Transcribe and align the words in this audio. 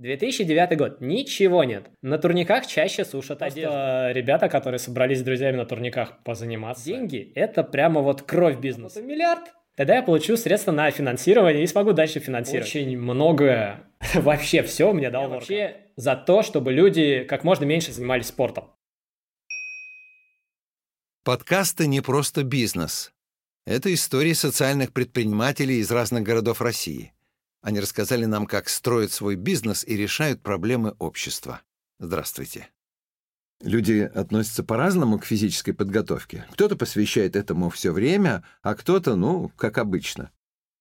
2009 0.00 0.78
год. 0.78 1.00
Ничего 1.00 1.62
нет. 1.62 1.90
На 2.00 2.16
турниках 2.16 2.66
чаще 2.66 3.04
сушат 3.04 3.38
Просто 3.38 3.44
одежду. 3.44 4.18
ребята, 4.18 4.48
которые 4.48 4.78
собрались 4.78 5.18
с 5.18 5.22
друзьями 5.22 5.56
на 5.56 5.66
турниках 5.66 6.22
позаниматься. 6.24 6.86
Деньги– 6.86 7.30
это 7.34 7.62
прямо 7.62 8.00
вот 8.00 8.22
кровь 8.22 8.58
бизнеса. 8.58 9.02
Миллиард. 9.02 9.52
Тогда 9.76 9.96
я 9.96 10.02
получу 10.02 10.38
средства 10.38 10.72
на 10.72 10.90
финансирование 10.90 11.62
и 11.62 11.66
смогу 11.66 11.92
дальше 11.92 12.18
финансировать. 12.18 12.68
Очень 12.68 12.98
многое, 12.98 13.84
вообще 14.14 14.62
все 14.62 14.92
мне 14.92 15.10
дал 15.10 15.28
вообще 15.28 15.76
за 15.96 16.16
то, 16.16 16.42
чтобы 16.42 16.72
люди 16.72 17.24
как 17.24 17.44
можно 17.44 17.66
меньше 17.66 17.92
занимались 17.92 18.28
спортом. 18.28 18.72
Подкасты 21.24 21.86
не 21.86 22.00
просто 22.00 22.42
бизнес. 22.42 23.12
Это 23.66 23.92
истории 23.92 24.32
социальных 24.32 24.94
предпринимателей 24.94 25.80
из 25.80 25.90
разных 25.90 26.22
городов 26.22 26.62
России– 26.62 27.12
они 27.62 27.80
рассказали 27.80 28.24
нам, 28.24 28.46
как 28.46 28.68
строят 28.68 29.12
свой 29.12 29.36
бизнес 29.36 29.84
и 29.84 29.96
решают 29.96 30.42
проблемы 30.42 30.94
общества. 30.98 31.60
Здравствуйте. 31.98 32.68
Люди 33.62 34.10
относятся 34.14 34.64
по-разному 34.64 35.18
к 35.18 35.26
физической 35.26 35.72
подготовке. 35.72 36.46
Кто-то 36.52 36.76
посвящает 36.76 37.36
этому 37.36 37.68
все 37.68 37.92
время, 37.92 38.42
а 38.62 38.74
кто-то, 38.74 39.16
ну, 39.16 39.50
как 39.56 39.76
обычно, 39.76 40.30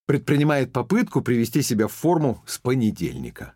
предпринимает 0.05 0.71
попытку 0.71 1.21
привести 1.21 1.61
себя 1.61 1.87
в 1.89 1.93
форму 1.93 2.41
с 2.47 2.57
понедельника. 2.57 3.55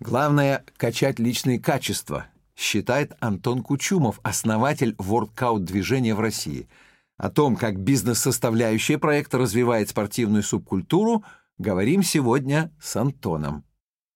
Главное— 0.00 0.64
качать 0.76 1.20
личные 1.20 1.60
качества, 1.60 2.26
считает 2.56 3.12
Антон 3.20 3.62
Кучумов, 3.62 4.18
основатель 4.24 4.96
воркаут-движения 4.98 6.16
в 6.16 6.20
России. 6.20 6.68
О 7.16 7.30
том, 7.30 7.54
как 7.56 7.78
бизнес-составляющая 7.78 8.98
проекта 8.98 9.38
развивает 9.38 9.88
спортивную 9.90 10.42
субкультуру— 10.42 11.24
Говорим 11.58 12.02
сегодня 12.02 12.70
с 12.78 12.96
Антоном. 12.96 13.64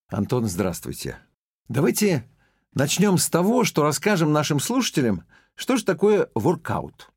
Антон, 0.09 0.45
здравствуйте. 0.45 1.17
Давайте 1.69 2.25
начнем 2.75 3.17
с 3.17 3.31
того, 3.31 3.65
что 3.65 3.83
расскажем 3.83 4.31
нашим 4.31 4.61
слушателям, 4.61 5.25
что 5.55 5.77
же 5.77 5.85
такое 5.87 6.29
воркаут. 6.35 7.11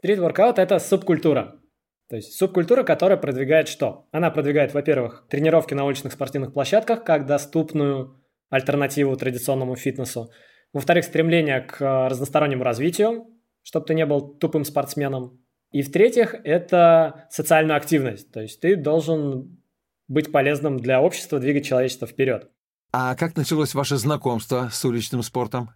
Стрит-воркаут– 0.00 0.58
это 0.58 0.78
субкультура. 0.78 1.62
То 2.10 2.16
есть 2.16 2.36
субкультура, 2.36 2.82
которая 2.82 3.16
продвигает 3.16 3.68
что? 3.68 4.06
Она 4.12 4.30
продвигает, 4.30 4.74
во-первых, 4.74 5.24
тренировки 5.30 5.72
на 5.72 5.86
уличных 5.86 6.12
спортивных 6.12 6.52
площадках 6.52 7.02
как 7.02 7.24
доступную 7.24 8.22
альтернативу 8.50 9.16
традиционному 9.16 9.76
фитнесу. 9.76 10.30
Во-вторых, 10.74 11.06
стремление 11.06 11.62
к 11.62 11.80
разностороннему 12.10 12.64
развитию, 12.64 13.28
чтобы 13.62 13.86
ты 13.86 13.94
не 13.94 14.04
был 14.04 14.34
тупым 14.36 14.66
спортсменом. 14.66 15.42
И 15.74 15.82
в-третьих, 15.82 16.36
это 16.44 17.26
социальная 17.30 17.74
активность. 17.74 18.30
То 18.30 18.40
есть 18.40 18.60
ты 18.60 18.76
должен 18.76 19.58
быть 20.06 20.30
полезным 20.30 20.78
для 20.78 21.02
общества, 21.02 21.40
двигать 21.40 21.66
человечество 21.66 22.06
вперед. 22.06 22.48
А 22.92 23.16
как 23.16 23.36
началось 23.36 23.74
ваше 23.74 23.96
знакомство 23.96 24.68
с 24.70 24.84
уличным 24.84 25.24
спортом? 25.24 25.70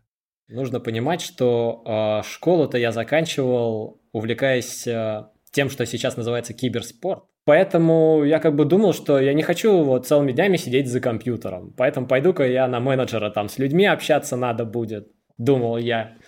Нужно 0.46 0.78
понимать, 0.78 1.20
что 1.20 1.82
э, 1.84 2.28
школу-то 2.28 2.78
я 2.78 2.92
заканчивал, 2.92 4.00
увлекаясь 4.12 4.86
э, 4.86 5.24
тем, 5.50 5.68
что 5.68 5.84
сейчас 5.84 6.16
называется 6.16 6.55
киберспорт. 6.55 7.24
Поэтому 7.44 8.22
я 8.22 8.38
как 8.38 8.55
бы 8.55 8.66
думал, 8.66 8.92
что 8.92 9.18
я 9.18 9.34
не 9.34 9.42
хочу 9.42 9.83
вот 9.83 10.06
целыми 10.06 10.30
днями 10.30 10.58
сидеть 10.58 10.88
за 10.88 11.00
компьютером. 11.00 11.74
Поэтому 11.77 12.06
пойду-ка 12.06 12.46
я 12.46 12.68
на 12.68 12.78
менеджера, 12.78 13.30
там 13.30 13.48
с 13.48 13.58
людьми 13.58 13.84
общаться 13.84 14.36
надо 14.36 14.64
будет, 14.64 15.08
думал 15.38 15.77
я. 15.77 16.18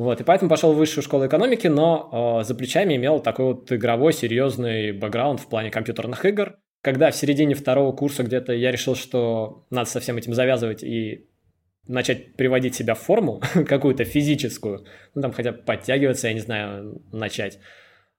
Вот, 0.00 0.18
и 0.18 0.24
поэтому 0.24 0.48
пошел 0.48 0.72
в 0.72 0.76
высшую 0.78 1.04
школу 1.04 1.26
экономики, 1.26 1.66
но 1.66 2.40
э, 2.40 2.44
за 2.44 2.54
плечами 2.54 2.96
имел 2.96 3.20
такой 3.20 3.52
вот 3.52 3.70
игровой 3.70 4.14
серьезный 4.14 4.92
бэкграунд 4.92 5.40
в 5.40 5.46
плане 5.46 5.70
компьютерных 5.70 6.24
игр. 6.24 6.56
Когда 6.80 7.10
в 7.10 7.16
середине 7.16 7.54
второго 7.54 7.92
курса 7.92 8.22
где-то 8.22 8.54
я 8.54 8.70
решил, 8.70 8.94
что 8.94 9.66
надо 9.68 9.90
со 9.90 10.00
всем 10.00 10.16
этим 10.16 10.32
завязывать 10.32 10.82
и 10.82 11.28
начать 11.86 12.34
приводить 12.34 12.74
себя 12.74 12.94
в 12.94 13.00
форму 13.00 13.42
какую-то 13.68 14.04
физическую, 14.04 14.86
ну 15.14 15.20
там 15.20 15.32
хотя 15.32 15.52
бы 15.52 15.58
подтягиваться, 15.58 16.28
я 16.28 16.32
не 16.32 16.40
знаю, 16.40 17.02
начать, 17.12 17.58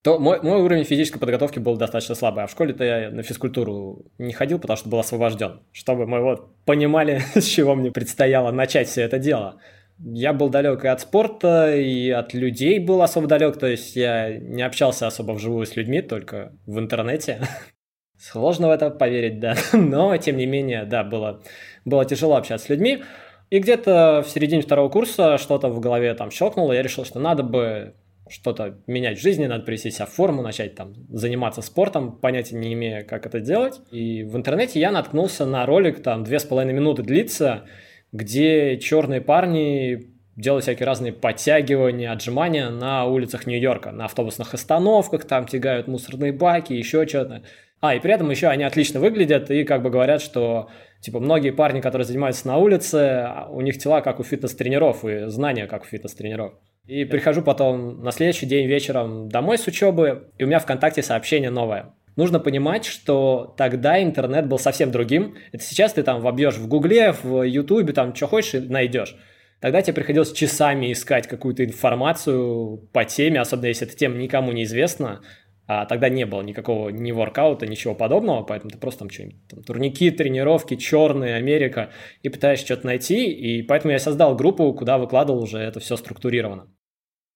то 0.04 0.20
мой, 0.20 0.40
мой 0.44 0.62
уровень 0.62 0.84
физической 0.84 1.18
подготовки 1.18 1.58
был 1.58 1.78
достаточно 1.78 2.14
слабый. 2.14 2.44
А 2.44 2.48
в 2.48 2.52
школе-то 2.52 2.84
я 2.84 3.10
на 3.10 3.24
физкультуру 3.24 4.06
не 4.20 4.34
ходил, 4.34 4.60
потому 4.60 4.78
что 4.78 4.88
был 4.88 5.00
освобожден. 5.00 5.62
Чтобы 5.72 6.06
мы 6.06 6.22
вот 6.22 6.64
понимали, 6.64 7.24
с 7.34 7.46
чего 7.46 7.74
мне 7.74 7.90
предстояло 7.90 8.52
начать 8.52 8.88
все 8.88 9.02
это 9.02 9.18
дело 9.18 9.60
я 10.04 10.34
был 10.34 10.50
далек 10.50 10.84
и 10.84 10.88
от 10.88 11.02
спорта, 11.02 11.76
и 11.76 12.10
от 12.10 12.34
людей 12.34 12.80
был 12.80 13.02
особо 13.02 13.28
далек, 13.28 13.58
то 13.58 13.68
есть 13.68 13.96
я 13.96 14.38
не 14.38 14.62
общался 14.64 15.08
особо 15.08 15.34
вживую 15.34 15.66
с 15.66 15.76
людьми, 15.76 16.02
только 16.02 16.54
в 16.66 16.80
интернете. 16.80 17.42
Сложно 18.18 18.68
в 18.68 18.72
это 18.72 18.90
поверить, 18.90 19.40
да, 19.40 19.56
но 19.74 20.16
тем 20.18 20.38
не 20.38 20.46
менее, 20.46 20.86
да, 20.86 21.04
было, 21.04 21.42
было 21.86 22.06
тяжело 22.06 22.36
общаться 22.36 22.68
с 22.68 22.70
людьми. 22.70 23.04
И 23.50 23.60
где-то 23.60 24.24
в 24.26 24.30
середине 24.30 24.62
второго 24.62 24.90
курса 24.90 25.38
что-то 25.38 25.68
в 25.70 25.80
голове 25.80 26.14
там 26.14 26.32
щелкнуло, 26.32 26.72
я 26.72 26.82
решил, 26.82 27.04
что 27.04 27.20
надо 27.20 27.44
бы 27.44 27.96
что-то 28.30 28.78
менять 28.88 29.20
в 29.20 29.22
жизни, 29.22 29.46
надо 29.46 29.66
привести 29.66 29.92
себя 29.92 30.06
в 30.06 30.12
форму, 30.12 30.42
начать 30.42 30.76
там 30.76 30.94
заниматься 31.10 31.62
спортом, 31.62 32.18
понятия 32.18 32.56
не 32.56 32.74
имея, 32.74 33.04
как 33.04 33.26
это 33.26 33.42
делать. 33.42 33.82
И 33.92 34.24
в 34.24 34.38
интернете 34.38 34.80
я 34.80 34.92
наткнулся 34.92 35.46
на 35.46 35.66
ролик, 35.66 36.02
там 36.02 36.24
две 36.24 36.40
с 36.40 36.46
половиной 36.46 36.74
минуты 36.74 37.04
длится, 37.04 37.66
где 38.12 38.78
черные 38.78 39.22
парни 39.22 40.12
делают 40.36 40.64
всякие 40.64 40.86
разные 40.86 41.14
подтягивания, 41.14 42.12
отжимания 42.12 42.70
на 42.70 43.06
улицах 43.06 43.46
Нью-Йорка, 43.48 43.92
на 43.92 44.06
автобусных 44.06 44.54
остановках, 44.54 45.26
там 45.26 45.46
тягают 45.46 45.88
мусорные 45.88 46.32
баки, 46.32 46.74
еще 46.74 47.06
что-то. 47.08 47.44
А, 47.82 47.96
и 47.96 48.00
при 48.00 48.14
этом 48.14 48.30
еще 48.30 48.48
они 48.48 48.64
отлично 48.64 49.00
выглядят 49.00 49.50
и 49.50 49.64
как 49.64 49.82
бы 49.82 49.90
говорят, 49.90 50.22
что 50.22 50.70
типа 51.00 51.20
многие 51.20 51.52
парни, 51.52 51.82
которые 51.82 52.06
занимаются 52.06 52.48
на 52.48 52.58
улице, 52.58 53.28
у 53.50 53.62
них 53.62 53.78
тела 53.80 54.02
как 54.02 54.20
у 54.20 54.24
фитнес-тренеров 54.24 55.04
и 55.04 55.28
знания 55.28 55.66
как 55.66 55.84
у 55.84 55.86
фитнес-тренеров. 55.86 56.54
И 56.86 57.06
прихожу 57.06 57.42
потом 57.42 58.04
на 58.04 58.12
следующий 58.12 58.46
день 58.46 58.68
вечером 58.68 59.30
домой 59.30 59.58
с 59.58 59.66
учебы, 59.68 60.30
и 60.38 60.44
у 60.44 60.48
меня 60.48 60.60
ВКонтакте 60.60 61.02
сообщение 61.02 61.50
новое. 61.50 61.94
Нужно 62.22 62.40
понимать, 62.40 62.86
что 62.86 63.56
тогда 63.58 64.00
интернет 64.00 64.48
был 64.48 64.60
совсем 64.60 64.92
другим. 64.92 65.34
Это 65.52 65.64
сейчас 65.64 65.94
ты 65.94 66.04
там 66.04 66.22
вобьешь 66.22 66.54
в 66.54 66.68
Гугле, 66.68 67.14
в 67.24 67.42
Ютубе, 67.42 67.94
там 67.94 68.14
что 68.14 68.28
хочешь, 68.28 68.62
найдешь. 68.70 69.16
Тогда 69.60 69.82
тебе 69.82 69.96
приходилось 69.96 70.32
часами 70.32 70.92
искать 70.92 71.26
какую-то 71.26 71.66
информацию 71.66 72.78
по 72.94 73.06
теме, 73.06 73.42
особенно 73.42 73.66
если 73.66 73.88
эта 73.88 73.98
тема 73.98 74.18
никому 74.18 74.52
не 74.52 74.66
известна. 74.66 75.24
А 75.66 75.88
тогда 75.88 76.10
не 76.10 76.28
было 76.28 76.44
никакого 76.44 76.90
ни 76.90 77.12
воркаута, 77.12 77.66
ничего 77.66 77.96
подобного, 77.96 78.44
поэтому 78.44 78.70
ты 78.70 78.78
просто 78.78 79.00
там 79.00 79.10
что-нибудь, 79.10 79.48
там, 79.48 79.64
турники, 79.64 80.12
тренировки, 80.12 80.76
черные, 80.76 81.38
Америка, 81.38 81.90
и 82.22 82.30
пытаешься 82.30 82.66
что-то 82.66 82.86
найти, 82.86 83.32
и 83.32 83.64
поэтому 83.64 83.94
я 83.94 84.00
создал 84.00 84.36
группу, 84.36 84.72
куда 84.74 85.00
выкладывал 85.00 85.42
уже 85.42 85.58
это 85.58 85.80
все 85.80 85.98
структурировано. 85.98 86.68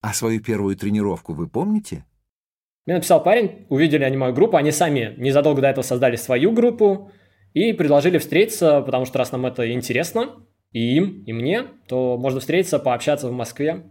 А 0.02 0.14
свою 0.14 0.44
первую 0.44 0.76
тренировку 0.76 1.34
вы 1.34 1.48
помните? 1.48 2.06
Мне 2.86 2.96
написал 2.96 3.24
парень, 3.24 3.66
увидели 3.70 4.04
они 4.04 4.16
мою 4.16 4.34
группу, 4.34 4.58
они 4.58 4.72
сами 4.72 5.16
незадолго 5.18 5.62
до 5.62 5.70
этого 5.70 5.84
создали 5.84 6.16
свою 6.18 6.52
группу 6.52 7.12
и 7.54 7.74
предложили 7.74 8.20
встретиться, 8.20 8.82
потому 8.82 9.06
что 9.06 9.18
раз 9.18 9.32
нам 9.32 9.46
это 9.46 9.72
интересно, 9.72 10.46
и 10.72 10.98
им, 10.98 11.24
и 11.26 11.34
мне, 11.34 11.64
то 11.88 12.18
можно 12.18 12.40
встретиться, 12.40 12.80
пообщаться 12.80 13.28
в 13.28 13.32
Москве. 13.32 13.84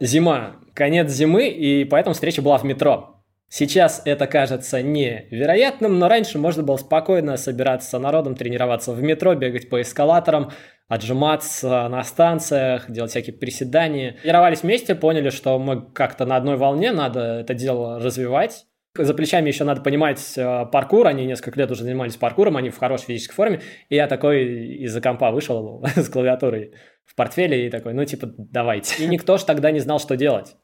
Зима, 0.00 0.56
конец 0.72 1.10
зимы, 1.10 1.48
и 1.48 1.84
поэтому 1.84 2.14
встреча 2.14 2.40
была 2.40 2.56
в 2.58 2.64
метро. 2.64 3.16
Сейчас 3.50 4.02
это 4.04 4.26
кажется 4.26 4.82
невероятным, 4.82 5.98
но 5.98 6.08
раньше 6.08 6.38
можно 6.38 6.62
было 6.62 6.76
спокойно 6.76 7.36
собираться 7.36 7.98
народом, 7.98 8.34
тренироваться 8.34 8.92
в 8.92 9.02
метро, 9.02 9.34
бегать 9.34 9.68
по 9.68 9.80
эскалаторам, 9.80 10.52
отжиматься 10.88 11.88
на 11.88 12.02
станциях, 12.02 12.90
делать 12.90 13.10
всякие 13.10 13.36
приседания. 13.36 14.16
Тренировались 14.22 14.62
вместе, 14.62 14.94
поняли, 14.94 15.28
что 15.30 15.58
мы 15.58 15.82
как-то 15.92 16.24
на 16.24 16.36
одной 16.36 16.56
волне, 16.56 16.92
надо 16.92 17.40
это 17.40 17.54
дело 17.54 18.00
развивать. 18.00 18.64
За 18.96 19.14
плечами 19.14 19.48
еще 19.48 19.64
надо 19.64 19.82
понимать 19.82 20.20
э, 20.36 20.66
паркур, 20.72 21.06
они 21.06 21.24
несколько 21.24 21.60
лет 21.60 21.70
уже 21.70 21.84
занимались 21.84 22.16
паркуром, 22.16 22.56
они 22.56 22.70
в 22.70 22.78
хорошей 22.78 23.04
физической 23.04 23.34
форме, 23.34 23.60
и 23.90 23.94
я 23.94 24.08
такой 24.08 24.76
из-за 24.82 25.00
компа 25.00 25.30
вышел 25.30 25.84
с 25.94 26.08
клавиатурой 26.08 26.72
в 27.04 27.14
портфеле 27.14 27.66
и 27.66 27.70
такой, 27.70 27.92
ну 27.92 28.04
типа 28.04 28.32
давайте. 28.36 29.04
И 29.04 29.06
никто 29.06 29.36
ж 29.36 29.42
тогда 29.44 29.70
не 29.70 29.78
знал, 29.78 30.00
что 30.00 30.16
делать. 30.16 30.56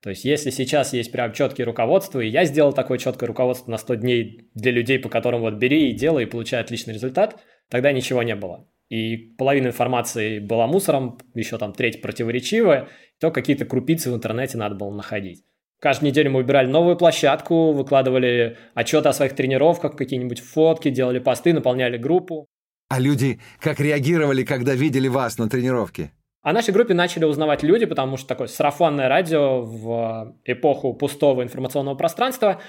То 0.00 0.10
есть, 0.10 0.24
если 0.24 0.50
сейчас 0.50 0.92
есть 0.92 1.12
прям 1.12 1.32
четкие 1.32 1.64
руководства, 1.64 2.20
и 2.20 2.28
я 2.28 2.44
сделал 2.44 2.72
такое 2.72 2.98
четкое 2.98 3.28
руководство 3.28 3.70
на 3.70 3.78
100 3.78 3.94
дней 3.96 4.48
для 4.54 4.72
людей, 4.72 4.98
по 4.98 5.08
которым 5.08 5.42
вот 5.42 5.54
бери 5.54 5.90
и 5.90 5.92
делай, 5.92 6.24
и 6.24 6.26
получай 6.26 6.60
отличный 6.60 6.94
результат, 6.94 7.40
тогда 7.68 7.92
ничего 7.92 8.22
не 8.22 8.34
было 8.34 8.66
и 8.92 9.16
половина 9.16 9.68
информации 9.68 10.38
была 10.38 10.66
мусором, 10.66 11.18
еще 11.32 11.56
там 11.56 11.72
треть 11.72 12.02
противоречивая, 12.02 12.88
то 13.18 13.30
какие-то 13.30 13.64
крупицы 13.64 14.12
в 14.12 14.14
интернете 14.14 14.58
надо 14.58 14.74
было 14.74 14.90
находить. 14.90 15.44
Каждую 15.80 16.10
неделю 16.10 16.32
мы 16.32 16.40
выбирали 16.40 16.66
новую 16.66 16.96
площадку, 16.96 17.72
выкладывали 17.72 18.58
отчеты 18.74 19.08
о 19.08 19.14
своих 19.14 19.34
тренировках, 19.34 19.96
какие-нибудь 19.96 20.40
фотки, 20.40 20.90
делали 20.90 21.20
посты, 21.20 21.54
наполняли 21.54 21.96
группу. 21.96 22.48
А 22.90 23.00
люди 23.00 23.40
как 23.60 23.80
реагировали, 23.80 24.44
когда 24.44 24.74
видели 24.74 25.08
вас 25.08 25.38
на 25.38 25.48
тренировке? 25.48 26.12
О 26.42 26.52
нашей 26.52 26.74
группе 26.74 26.92
начали 26.92 27.24
узнавать 27.24 27.62
люди, 27.62 27.86
потому 27.86 28.18
что 28.18 28.26
такое 28.26 28.46
сарафанное 28.46 29.08
радио 29.08 29.62
в 29.62 30.36
эпоху 30.44 30.92
пустого 30.92 31.42
информационного 31.42 31.94
пространства 31.94 32.60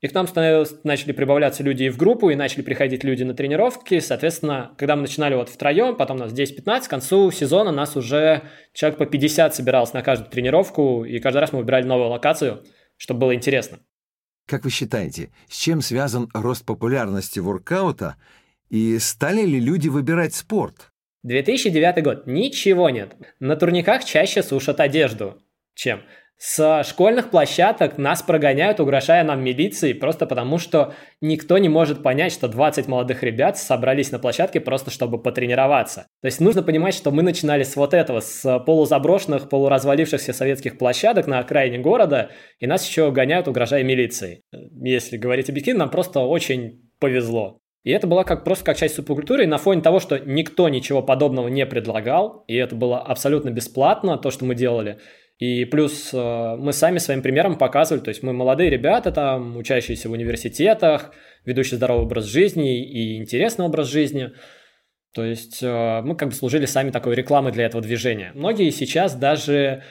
И 0.00 0.06
к 0.06 0.14
нам 0.14 0.26
начали 0.84 1.12
прибавляться 1.12 1.64
люди 1.64 1.84
и 1.84 1.88
в 1.88 1.96
группу, 1.96 2.30
и 2.30 2.36
начали 2.36 2.62
приходить 2.62 3.02
люди 3.02 3.24
на 3.24 3.34
тренировки. 3.34 3.98
Соответственно, 3.98 4.74
когда 4.78 4.94
мы 4.94 5.02
начинали 5.02 5.34
вот 5.34 5.48
втроем, 5.48 5.96
потом 5.96 6.18
нас 6.18 6.32
10-15, 6.32 6.86
к 6.86 6.88
концу 6.88 7.30
сезона 7.32 7.72
нас 7.72 7.96
уже 7.96 8.42
человек 8.72 8.98
по 8.98 9.06
50 9.06 9.54
собирался 9.54 9.96
на 9.96 10.02
каждую 10.02 10.30
тренировку, 10.30 11.04
и 11.04 11.18
каждый 11.18 11.38
раз 11.38 11.52
мы 11.52 11.58
выбирали 11.60 11.84
новую 11.84 12.10
локацию, 12.10 12.62
чтобы 12.96 13.20
было 13.20 13.34
интересно. 13.34 13.80
Как 14.46 14.64
вы 14.64 14.70
считаете, 14.70 15.30
с 15.48 15.58
чем 15.58 15.80
связан 15.80 16.28
рост 16.32 16.64
популярности 16.64 17.40
воркаута, 17.40 18.16
и 18.70 18.98
стали 19.00 19.42
ли 19.42 19.58
люди 19.58 19.88
выбирать 19.88 20.34
спорт? 20.34 20.92
2009 21.24 22.04
год. 22.04 22.26
Ничего 22.26 22.88
нет. 22.88 23.16
На 23.40 23.56
турниках 23.56 24.04
чаще 24.04 24.42
сушат 24.44 24.78
одежду. 24.78 25.42
Чем? 25.74 26.02
С 26.40 26.84
школьных 26.84 27.30
площадок 27.30 27.98
нас 27.98 28.22
прогоняют, 28.22 28.78
угрожая 28.78 29.24
нам 29.24 29.42
милицией, 29.42 29.92
просто 29.92 30.24
потому 30.24 30.58
что 30.58 30.94
никто 31.20 31.58
не 31.58 31.68
может 31.68 32.04
понять, 32.04 32.32
что 32.32 32.46
20 32.46 32.86
молодых 32.86 33.24
ребят 33.24 33.58
собрались 33.58 34.12
на 34.12 34.20
площадке 34.20 34.60
просто 34.60 34.92
чтобы 34.92 35.20
потренироваться. 35.20 36.06
То 36.22 36.26
есть 36.26 36.40
нужно 36.40 36.62
понимать, 36.62 36.94
что 36.94 37.10
мы 37.10 37.24
начинали 37.24 37.64
с 37.64 37.74
вот 37.74 37.92
этого, 37.92 38.20
с 38.20 38.60
полузаброшенных, 38.60 39.48
полуразвалившихся 39.48 40.32
советских 40.32 40.78
площадок 40.78 41.26
на 41.26 41.40
окраине 41.40 41.78
города, 41.78 42.30
и 42.60 42.68
нас 42.68 42.88
еще 42.88 43.10
гоняют, 43.10 43.48
угрожая 43.48 43.82
милицией. 43.82 44.42
Если 44.52 45.16
говорить 45.16 45.50
объективно, 45.50 45.80
нам 45.80 45.90
просто 45.90 46.20
очень 46.20 46.88
повезло. 47.00 47.58
И 47.82 47.90
это 47.90 48.06
была 48.06 48.22
как, 48.22 48.44
просто 48.44 48.64
как 48.64 48.76
часть 48.76 48.96
субкультуры, 48.96 49.44
и 49.44 49.46
на 49.46 49.58
фоне 49.58 49.82
того, 49.82 49.98
что 49.98 50.18
никто 50.18 50.68
ничего 50.68 51.02
подобного 51.02 51.48
не 51.48 51.64
предлагал, 51.64 52.44
и 52.46 52.54
это 52.54 52.76
было 52.76 53.00
абсолютно 53.00 53.50
бесплатно, 53.50 54.18
то, 54.18 54.30
что 54.30 54.44
мы 54.44 54.54
делали, 54.54 54.98
и 55.38 55.64
плюс 55.64 56.10
э, 56.12 56.56
мы 56.56 56.72
сами 56.72 56.98
своим 56.98 57.22
примером 57.22 57.56
показывали, 57.56 58.02
то 58.02 58.08
есть 58.08 58.24
мы 58.24 58.32
молодые 58.32 58.70
ребята, 58.70 59.12
там, 59.12 59.56
учащиеся 59.56 60.08
в 60.08 60.12
университетах, 60.12 61.12
ведущие 61.44 61.76
здоровый 61.76 62.06
образ 62.06 62.24
жизни 62.24 62.84
и 62.84 63.16
интересный 63.18 63.64
образ 63.64 63.88
жизни. 63.88 64.32
То 65.14 65.24
есть 65.24 65.62
э, 65.62 66.02
мы 66.02 66.16
как 66.16 66.30
бы 66.30 66.34
служили 66.34 66.66
сами 66.66 66.90
такой 66.90 67.14
рекламой 67.14 67.52
для 67.52 67.66
этого 67.66 67.80
движения. 67.82 68.32
Многие 68.34 68.70
сейчас 68.70 69.14
даже 69.14 69.84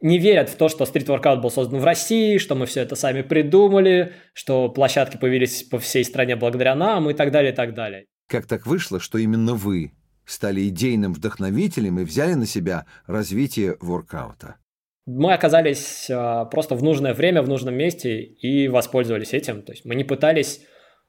не 0.00 0.18
верят 0.18 0.48
в 0.48 0.56
то, 0.56 0.70
что 0.70 0.86
стрит-воркаут 0.86 1.42
был 1.42 1.50
создан 1.50 1.80
в 1.80 1.84
России, 1.84 2.38
что 2.38 2.54
мы 2.54 2.64
все 2.64 2.80
это 2.80 2.96
сами 2.96 3.20
придумали, 3.20 4.14
что 4.32 4.70
площадки 4.70 5.18
появились 5.18 5.64
по 5.64 5.78
всей 5.78 6.04
стране 6.04 6.34
благодаря 6.34 6.74
нам 6.74 7.10
и 7.10 7.14
так 7.14 7.30
далее, 7.30 7.52
и 7.52 7.54
так 7.54 7.74
далее. 7.74 8.06
Как 8.26 8.46
так 8.46 8.66
вышло, 8.66 9.00
что 9.00 9.18
именно 9.18 9.52
вы 9.52 9.92
стали 10.24 10.66
идейным 10.68 11.12
вдохновителем 11.12 12.00
и 12.00 12.04
взяли 12.04 12.32
на 12.32 12.46
себя 12.46 12.86
развитие 13.06 13.76
воркаута? 13.80 14.56
Мы 15.06 15.34
оказались 15.34 16.08
а, 16.10 16.46
просто 16.46 16.74
в 16.74 16.82
нужное 16.82 17.14
время, 17.14 17.42
в 17.42 17.48
нужном 17.48 17.74
месте 17.74 18.22
и 18.22 18.68
воспользовались 18.68 19.34
этим. 19.34 19.62
То 19.62 19.72
есть 19.72 19.84
мы 19.84 19.94
не 19.94 20.04
пытались 20.04 20.62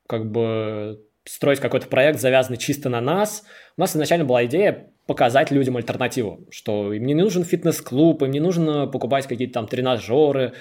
как 0.07 0.29
бы 0.29 1.01
строить 1.23 1.59
какой-то 1.59 1.87
проект, 1.87 2.19
завязанный 2.19 2.57
чисто 2.57 2.89
на 2.89 3.01
нас. 3.01 3.43
У 3.77 3.81
нас 3.81 3.95
изначально 3.95 4.25
была 4.25 4.45
идея 4.45 4.91
показать 5.07 5.51
людям 5.51 5.77
альтернативу, 5.77 6.45
что 6.51 6.93
им 6.93 7.05
не 7.05 7.13
нужен 7.13 7.43
фитнес-клуб, 7.43 8.21
им 8.23 8.31
не 8.31 8.39
нужно 8.39 8.87
покупать 8.87 9.27
какие-то 9.27 9.53
там 9.53 9.67
тренажеры, 9.67 10.53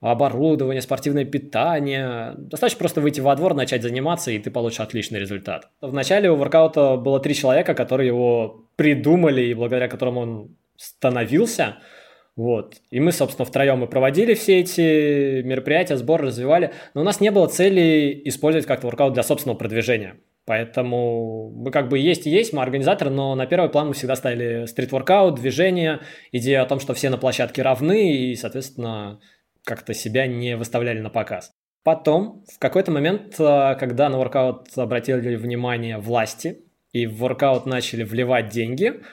оборудование, 0.00 0.82
спортивное 0.82 1.24
питание. 1.24 2.34
Достаточно 2.36 2.78
просто 2.78 3.00
выйти 3.00 3.20
во 3.20 3.34
двор, 3.36 3.54
начать 3.54 3.82
заниматься, 3.82 4.30
и 4.32 4.38
ты 4.38 4.50
получишь 4.50 4.80
отличный 4.80 5.18
результат. 5.18 5.70
В 5.80 5.92
начале 5.92 6.30
у 6.30 6.36
воркаута 6.36 6.96
было 6.96 7.20
три 7.20 7.34
человека, 7.34 7.74
которые 7.74 8.08
его 8.08 8.66
придумали, 8.76 9.42
и 9.42 9.54
благодаря 9.54 9.88
которым 9.88 10.18
он 10.18 10.56
становился– 10.76 11.78
вот. 12.34 12.76
И 12.90 12.98
мы, 12.98 13.12
собственно, 13.12 13.44
втроем 13.44 13.84
и 13.84 13.86
проводили 13.86 14.34
все 14.34 14.60
эти 14.60 15.42
мероприятия, 15.42 15.96
сборы 15.96 16.28
развивали. 16.28 16.72
Но 16.94 17.02
у 17.02 17.04
нас 17.04 17.20
не 17.20 17.30
было 17.30 17.46
цели 17.46 18.22
использовать 18.24 18.66
как-то 18.66 18.86
воркаут 18.86 19.12
для 19.12 19.22
собственного 19.22 19.58
продвижения. 19.58 20.16
Поэтому 20.44 21.50
мы 21.50 21.70
как 21.70 21.88
бы 21.88 21.98
есть 21.98 22.26
и 22.26 22.30
есть, 22.30 22.52
мы 22.52 22.62
организаторы, 22.62 23.10
но 23.10 23.34
на 23.34 23.46
первый 23.46 23.70
план 23.70 23.88
мы 23.88 23.94
всегда 23.94 24.16
ставили 24.16 24.66
стрит-воркаут, 24.66 25.36
движение, 25.36 26.00
идея 26.32 26.62
о 26.62 26.66
том, 26.66 26.80
что 26.80 26.94
все 26.94 27.10
на 27.10 27.18
площадке 27.18 27.62
равны 27.62 28.12
и, 28.12 28.34
соответственно, 28.34 29.20
как-то 29.64 29.94
себя 29.94 30.26
не 30.26 30.56
выставляли 30.56 30.98
на 30.98 31.10
показ. 31.10 31.52
Потом, 31.84 32.44
в 32.52 32.58
какой-то 32.58 32.90
момент, 32.90 33.36
а, 33.38 33.74
когда 33.76 34.08
на 34.08 34.18
воркаут 34.18 34.66
обратили 34.74 35.36
внимание 35.36 35.98
власти 35.98 36.64
и 36.92 37.06
в 37.06 37.18
воркаут 37.18 37.66
начали 37.66 38.02
вливать 38.02 38.48
деньги– 38.48 38.94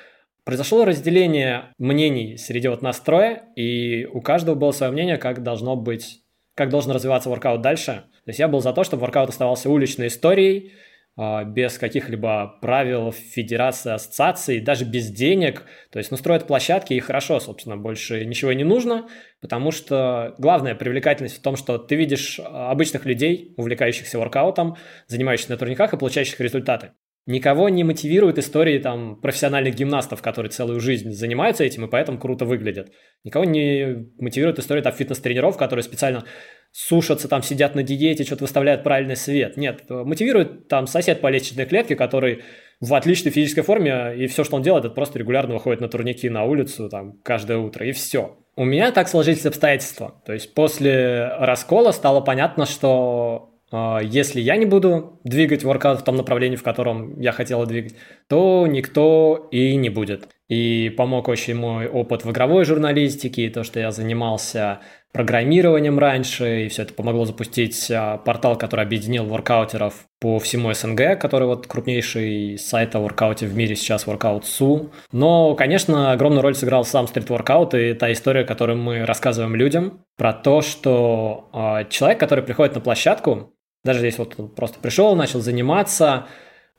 Произошло 0.50 0.84
разделение 0.84 1.75
мнений 1.78 2.36
среди 2.36 2.69
вот 2.69 2.81
настроя, 2.81 3.44
и 3.56 4.06
у 4.06 4.19
каждого 4.19 4.56
было 4.56 4.72
свое 4.72 4.92
мнение, 4.92 5.18
как 5.18 5.44
должно 5.44 5.75
быть, 5.75 6.24
как 6.56 6.69
должен 6.69 6.92
развиваться 6.92 7.30
воркаут 7.30 7.62
дальше. 7.62 8.06
То 8.25 8.30
есть 8.30 8.40
я 8.40 8.48
был 8.48 8.60
за 8.60 8.74
то, 8.74 8.84
чтобы 8.84 9.01
воркаут 9.01 9.30
оставался 9.30 9.69
уличной 9.69 10.07
историей, 10.07 10.72
а, 11.16 11.44
без 11.44 11.78
каких-либо 11.78 12.57
правил 12.62 13.12
федерации, 13.12 13.92
ассоциаций, 13.92 14.60
даже 14.60 14.86
без 14.86 15.12
денег. 15.12 15.66
То 15.92 16.00
есть, 16.00 16.10
ну, 16.10 16.18
строят 16.18 16.48
площадки, 16.48 16.96
и 16.96 17.00
хорошо, 17.00 17.40
собственно, 17.40 17.78
больше 17.78 18.25
ничего 18.25 18.51
не 18.51 18.63
нужно, 18.63 19.07
потому 19.42 19.69
что 19.69 20.34
главная 20.40 20.74
привлекательность 20.74 21.38
в 21.38 21.44
том, 21.44 21.57
что 21.57 21.78
ты 21.78 21.96
видишь 21.96 22.40
обычных 22.44 23.06
людей, 23.06 23.54
увлекающихся 23.56 24.18
воркаутом, 24.18 24.78
занимающихся 25.06 25.51
на 25.51 25.60
турниках 25.60 25.94
и 25.94 25.98
получающих 25.98 26.40
результаты. 26.40 26.94
Никого 27.30 27.70
не 27.70 27.84
мотивируют 27.84 28.40
истории 28.40 28.80
там 28.80 29.16
профессиональных 29.22 29.76
гимнастов, 29.76 30.20
которые 30.20 30.50
целую 30.50 30.80
жизнь 30.80 31.12
занимаются 31.12 31.64
этим 31.64 31.86
и 31.86 31.88
поэтому 31.88 32.18
круто 32.18 32.44
выглядят. 32.44 32.92
Никого 33.24 33.46
не 33.46 34.08
мотивирует 34.18 34.58
история 34.58 34.81
там 34.81 34.94
фитнес-тренеров, 34.94 35.56
которые 35.56 35.84
специально 35.84 36.24
сушатся, 36.72 37.28
там 37.28 37.44
сидят 37.44 37.76
на 37.76 37.84
диете, 37.84 38.24
что-то 38.24 38.46
выставляют 38.46 38.84
правильный 38.84 39.16
свет. 39.16 39.58
Нет, 39.58 39.84
мотивирует 39.88 40.68
там 40.70 40.88
сосед 40.88 41.22
по 41.22 41.28
лестничной 41.28 41.68
клетке, 41.68 41.96
который 41.96 42.42
в 42.80 42.96
отличной 42.96 43.32
физической 43.32 43.62
форме, 43.62 44.16
и 44.18 44.25
все, 44.25 44.44
что 44.44 44.56
он 44.56 44.64
делает, 44.64 44.86
это 44.86 44.96
просто 44.96 45.20
регулярно 45.20 45.54
выходит 45.54 45.82
на 45.82 45.88
турники 45.88 46.28
на 46.30 46.46
улицу 46.46 46.90
там 46.90 47.20
каждое 47.22 47.60
утро, 47.60 47.86
и 47.86 47.92
все. 47.92 48.40
У 48.56 48.66
меня 48.66 48.92
так 48.92 49.08
сложились 49.08 49.46
обстоятельства. 49.46 50.20
То 50.25 50.34
есть 50.34 50.56
после 50.56 51.28
раскола 51.38 51.92
стало 51.92 52.22
понятно, 52.22 52.66
что 52.66 53.59
если 53.71 54.42
я 54.42 54.56
не 54.57 54.66
буду 54.66 55.19
двигать 55.24 55.63
воркаут 55.63 56.01
в 56.01 56.04
том 56.04 56.16
направлении, 56.16 56.56
в 56.56 56.63
котором 56.63 57.19
я 57.19 57.31
хотела 57.31 57.66
двигать, 57.66 57.95
то 58.27 58.66
никто 58.68 59.48
и 59.51 59.75
не 59.75 59.89
будет. 59.89 60.30
И 60.48 60.89
помог 60.98 61.27
очень 61.27 61.56
мой 61.56 61.88
опыт 61.88 62.25
в 62.25 62.31
игровой 62.31 62.66
журналистике, 62.66 63.44
и 63.44 63.50
то, 63.50 63.63
что 63.63 63.80
я 63.80 63.92
занимался 63.92 64.80
программированием 65.12 65.98
раньше, 65.98 66.66
и 66.66 66.68
все 66.69 66.83
это 66.83 66.94
помогло 66.94 67.25
запустить 67.25 67.89
а, 67.89 68.18
портал, 68.18 68.57
который 68.57 68.86
объединил 68.86 69.25
воркаутеров 69.25 70.06
по 70.19 70.38
всему 70.39 70.72
СНГ, 70.74 71.19
который 71.19 71.48
вот 71.48 71.65
крупнейший 71.65 72.57
сайт 72.60 72.95
о 72.95 73.00
воркауте 73.00 73.48
в 73.48 73.56
мире 73.56 73.75
сейчас, 73.75 74.06
Workout.su. 74.06 74.92
Но, 75.12 75.56
конечно, 75.56 76.12
огромную 76.12 76.44
роль 76.44 76.55
сыграл 76.55 76.86
сам 76.86 77.08
стрит-воркаут 77.08 77.74
и 77.74 77.94
та 77.94 78.12
история, 78.12 78.44
которую 78.44 78.77
мы 78.77 79.05
рассказываем 79.05 79.55
людям, 79.55 80.03
про 80.15 80.34
то, 80.34 80.62
что 80.62 81.50
э, 81.53 81.89
человек, 81.89 82.20
который 82.20 82.44
приходит 82.44 82.75
на 82.75 82.82
площадку, 82.82 83.53
даже 83.83 84.00
здесь 84.00 84.17
вот 84.17 84.55
просто 84.55 84.79
пришел, 84.79 85.15
начал 85.15 85.41
заниматься, 85.41 86.27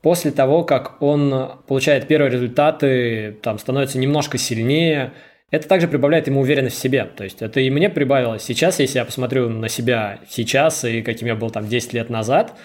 после 0.01 0.31
того, 0.31 0.63
как 0.63 1.01
он 1.01 1.59
получает 1.67 2.07
первые 2.07 2.31
результаты, 2.31 3.37
там 3.41 3.59
становится 3.59 3.97
немножко 3.97 4.37
сильнее, 4.37 5.13
это 5.51 5.67
также 5.67 5.87
прибавляет 5.87 6.27
ему 6.27 6.41
уверенность 6.41 6.77
в 6.77 6.81
себе. 6.81 7.05
То 7.05 7.23
есть 7.23 7.41
это 7.41 7.59
и 7.59 7.69
мне 7.69 7.89
прибавилось. 7.89 8.43
Сейчас, 8.43 8.79
если 8.79 8.99
я 8.99 9.05
посмотрю 9.05 9.49
на 9.49 9.69
себя 9.69 10.21
сейчас 10.29 10.83
и 10.85 11.01
каким 11.01 11.27
я 11.27 11.35
был 11.35 11.49
там 11.49 11.67
10 11.67 11.93
лет 11.93 12.09
назад, 12.09 12.57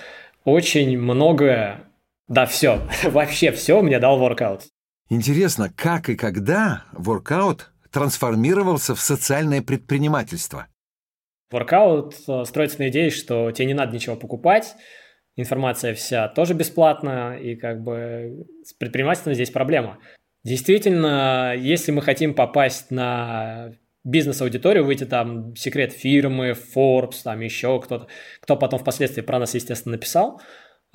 очень 0.44 0.96
многое, 0.98 1.80
да 2.28 2.46
все, 2.46 2.80
вообще 3.04 3.50
все 3.52 3.82
мне 3.82 3.98
дал 3.98 4.18
воркаут. 4.18 4.62
Интересно, 5.08 5.72
как 5.74 6.08
и 6.08 6.16
когда 6.16 6.84
воркаут 6.92 7.70
трансформировался 7.90 8.94
в 8.94 9.00
социальное 9.00 9.62
предпринимательство? 9.62 10.66
Воркаут 11.50 12.14
э, 12.28 12.44
строится 12.44 12.80
на 12.80 12.88
идее, 12.88 13.10
что 13.10 13.50
тебе 13.52 13.66
не 13.66 13.74
надо 13.74 13.94
ничего 13.94 14.16
покупать, 14.16 14.74
информация 15.36 15.94
вся 15.94 16.28
тоже 16.28 16.54
бесплатная, 16.54 17.36
и 17.38 17.54
как 17.54 17.82
бы 17.82 18.46
с 18.64 18.72
предпринимательством 18.72 19.34
здесь 19.34 19.50
проблема. 19.50 19.98
Действительно, 20.42 21.54
если 21.56 21.92
мы 21.92 22.02
хотим 22.02 22.34
попасть 22.34 22.90
на 22.90 23.72
бизнес-аудиторию, 24.04 24.84
выйти 24.84 25.04
там 25.04 25.54
секрет 25.56 25.92
фирмы, 25.92 26.54
Forbes, 26.74 27.22
там 27.24 27.40
еще 27.40 27.80
кто-то, 27.80 28.06
кто 28.40 28.56
потом 28.56 28.78
впоследствии 28.78 29.22
про 29.22 29.38
нас, 29.38 29.54
естественно, 29.54 29.96
написал, 29.96 30.40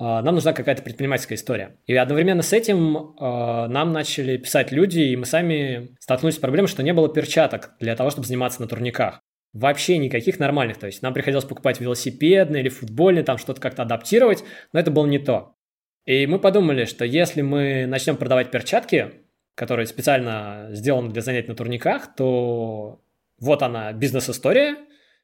э, 0.00 0.04
нам 0.04 0.34
нужна 0.34 0.52
какая-то 0.52 0.82
предпринимательская 0.82 1.36
история. 1.36 1.76
И 1.86 1.94
одновременно 1.94 2.42
с 2.42 2.52
этим 2.52 2.96
э, 2.96 3.68
нам 3.68 3.92
начали 3.92 4.36
писать 4.36 4.72
люди, 4.72 5.00
и 5.00 5.16
мы 5.16 5.24
сами 5.24 5.96
столкнулись 6.00 6.36
с 6.36 6.38
проблемой, 6.40 6.68
что 6.68 6.82
не 6.82 6.92
было 6.92 7.12
перчаток 7.12 7.72
для 7.80 7.96
того, 7.96 8.10
чтобы 8.10 8.26
заниматься 8.26 8.60
на 8.60 8.68
турниках 8.68 9.22
вообще 9.52 9.98
никаких 9.98 10.38
нормальных. 10.38 10.78
То 10.78 10.86
есть 10.86 11.02
нам 11.02 11.14
приходилось 11.14 11.44
покупать 11.44 11.80
велосипедные 11.80 12.62
или 12.62 12.68
футбольные, 12.68 13.24
там 13.24 13.38
что-то 13.38 13.60
как-то 13.60 13.82
адаптировать, 13.82 14.44
но 14.72 14.80
это 14.80 14.90
было 14.90 15.06
не 15.06 15.18
то. 15.18 15.54
И 16.04 16.26
мы 16.26 16.38
подумали, 16.38 16.84
что 16.84 17.04
если 17.04 17.42
мы 17.42 17.86
начнем 17.86 18.16
продавать 18.16 18.50
перчатки, 18.50 19.12
которые 19.54 19.86
специально 19.86 20.68
сделаны 20.70 21.10
для 21.10 21.22
занятий 21.22 21.48
на 21.48 21.54
турниках, 21.54 22.14
то 22.16 23.02
вот 23.38 23.62
она 23.62 23.92
бизнес-история, 23.92 24.76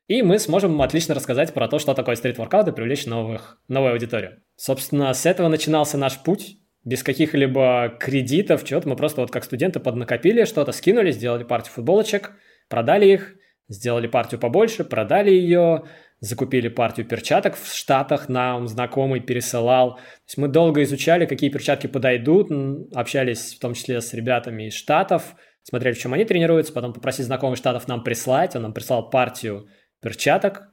и 0.06 0.22
мы 0.22 0.38
сможем 0.38 0.80
отлично 0.80 1.14
рассказать 1.14 1.52
про 1.52 1.68
то, 1.68 1.78
что 1.78 1.94
такое 1.94 2.16
стрит-воркаут 2.16 2.68
и 2.68 2.72
привлечь 2.72 3.06
новых, 3.06 3.60
новую 3.68 3.92
аудиторию. 3.92 4.42
Собственно, 4.56 5.12
с 5.12 5.26
этого 5.26 5.48
начинался 5.48 5.98
наш 5.98 6.18
путь, 6.18 6.56
без 6.84 7.02
каких-либо 7.02 7.96
кредитов, 8.00 8.64
чего-то. 8.64 8.88
Мы 8.88 8.96
просто 8.96 9.20
вот 9.20 9.30
как 9.30 9.44
студенты 9.44 9.80
поднакопили 9.80 10.44
что-то, 10.44 10.72
скинули, 10.72 11.10
сделали 11.10 11.44
партию 11.44 11.74
футболочек, 11.74 12.32
продали 12.68 13.06
их, 13.06 13.34
сделали 13.68 14.06
партию 14.06 14.40
побольше, 14.40 14.84
продали 14.84 15.30
ее, 15.30 15.84
закупили 16.20 16.68
партию 16.68 17.06
перчаток 17.06 17.56
в 17.56 17.74
Штатах, 17.74 18.28
нам 18.28 18.66
знакомый 18.66 19.20
пересылал. 19.20 19.96
То 19.96 20.02
есть 20.26 20.38
мы 20.38 20.48
долго 20.48 20.82
изучали, 20.82 21.26
какие 21.26 21.50
перчатки 21.50 21.86
подойдут, 21.86 22.50
общались 22.94 23.54
в 23.54 23.60
том 23.60 23.74
числе 23.74 24.00
с 24.00 24.12
ребятами 24.14 24.68
из 24.68 24.74
Штатов, 24.74 25.36
смотрели, 25.62 25.94
в 25.94 25.98
чем 25.98 26.14
они 26.14 26.24
тренируются, 26.24 26.72
потом 26.72 26.92
попросили 26.92 27.26
знакомых 27.26 27.58
Штатов 27.58 27.88
нам 27.88 28.02
прислать, 28.02 28.56
он 28.56 28.62
нам 28.62 28.72
прислал 28.72 29.10
партию 29.10 29.68
перчаток, 30.00 30.68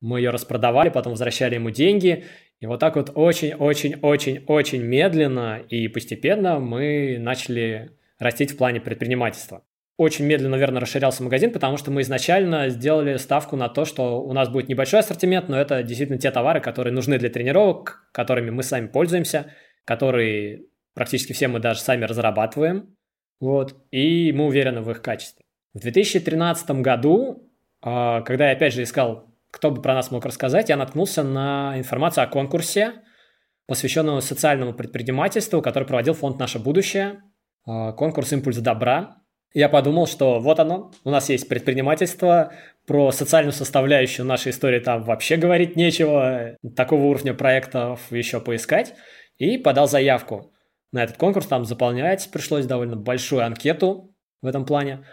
мы 0.00 0.20
ее 0.20 0.30
распродавали, 0.30 0.88
потом 0.90 1.12
возвращали 1.12 1.56
ему 1.56 1.70
деньги, 1.70 2.24
и 2.60 2.66
вот 2.66 2.80
так 2.80 2.96
вот 2.96 3.12
очень-очень-очень-очень 3.14 4.82
медленно 4.82 5.60
и 5.68 5.86
постепенно 5.88 6.58
мы 6.58 7.18
начали 7.18 7.92
растить 8.18 8.52
в 8.52 8.56
плане 8.56 8.80
предпринимательства. 8.80 9.62
Очень 9.98 10.24
медленно, 10.24 10.52
наверное, 10.52 10.80
расширялся 10.80 11.22
магазин, 11.22 11.52
потому 11.52 11.76
что 11.76 11.90
мы 11.90 12.00
изначально 12.00 12.70
сделали 12.70 13.18
ставку 13.18 13.56
на 13.56 13.68
то, 13.68 13.84
что 13.84 14.22
у 14.22 14.32
нас 14.32 14.48
будет 14.48 14.68
небольшой 14.68 15.00
ассортимент, 15.00 15.50
но 15.50 15.60
это 15.60 15.82
действительно 15.82 16.18
те 16.18 16.30
товары, 16.30 16.60
которые 16.60 16.94
нужны 16.94 17.18
для 17.18 17.28
тренировок, 17.28 18.08
которыми 18.12 18.48
мы 18.48 18.62
сами 18.62 18.86
пользуемся, 18.86 19.52
которые 19.84 20.66
практически 20.94 21.34
все 21.34 21.48
мы 21.48 21.58
даже 21.58 21.80
сами 21.80 22.04
разрабатываем. 22.04 22.96
Вот, 23.40 23.74
и 23.90 24.32
мы 24.32 24.46
уверены 24.46 24.80
в 24.80 24.90
их 24.90 25.02
качестве. 25.02 25.44
В 25.74 25.80
2013 25.80 26.80
году, 26.80 27.52
а, 27.82 28.22
когда 28.22 28.46
я 28.50 28.56
опять 28.56 28.72
же 28.72 28.84
искал 28.84 29.28
кто 29.50 29.70
бы 29.70 29.80
про 29.80 29.94
нас 29.94 30.10
мог 30.10 30.24
рассказать, 30.24 30.68
я 30.68 30.76
наткнулся 30.76 31.22
на 31.22 31.78
информацию 31.78 32.24
о 32.24 32.26
конкурсе, 32.26 33.02
посвященному 33.66 34.20
социальному 34.20 34.74
предпринимательству, 34.74 35.62
который 35.62 35.84
проводил 35.84 36.14
фонд 36.14 36.38
«Наше 36.38 36.58
будущее», 36.58 37.22
а, 37.66 37.92
конкурс 37.92 38.32
«Импульс 38.32 38.58
добра». 38.58 39.22
Я 39.54 39.68
подумал, 39.68 40.06
что 40.06 40.38
вот 40.40 40.60
оно, 40.60 40.92
у 41.04 41.10
нас 41.10 41.30
есть 41.30 41.48
предпринимательство, 41.48 42.52
про 42.86 43.12
социальную 43.12 43.52
составляющую 43.52 44.24
нашей 44.24 44.50
истории 44.50 44.80
там 44.80 45.02
вообще 45.02 45.36
говорить 45.36 45.76
нечего, 45.76 46.56
такого 46.74 47.04
уровня 47.04 47.34
проектов 47.34 48.00
еще 48.10 48.40
поискать, 48.40 48.94
и 49.36 49.58
подал 49.58 49.86
заявку 49.86 50.52
на 50.90 51.04
этот 51.04 51.18
конкурс, 51.18 51.46
там 51.46 51.66
заполнять 51.66 52.30
пришлось 52.32 52.64
довольно 52.64 52.96
большую 52.96 53.44
анкету 53.44 54.14
в 54.40 54.46
этом 54.46 54.64
плане, 54.64 55.04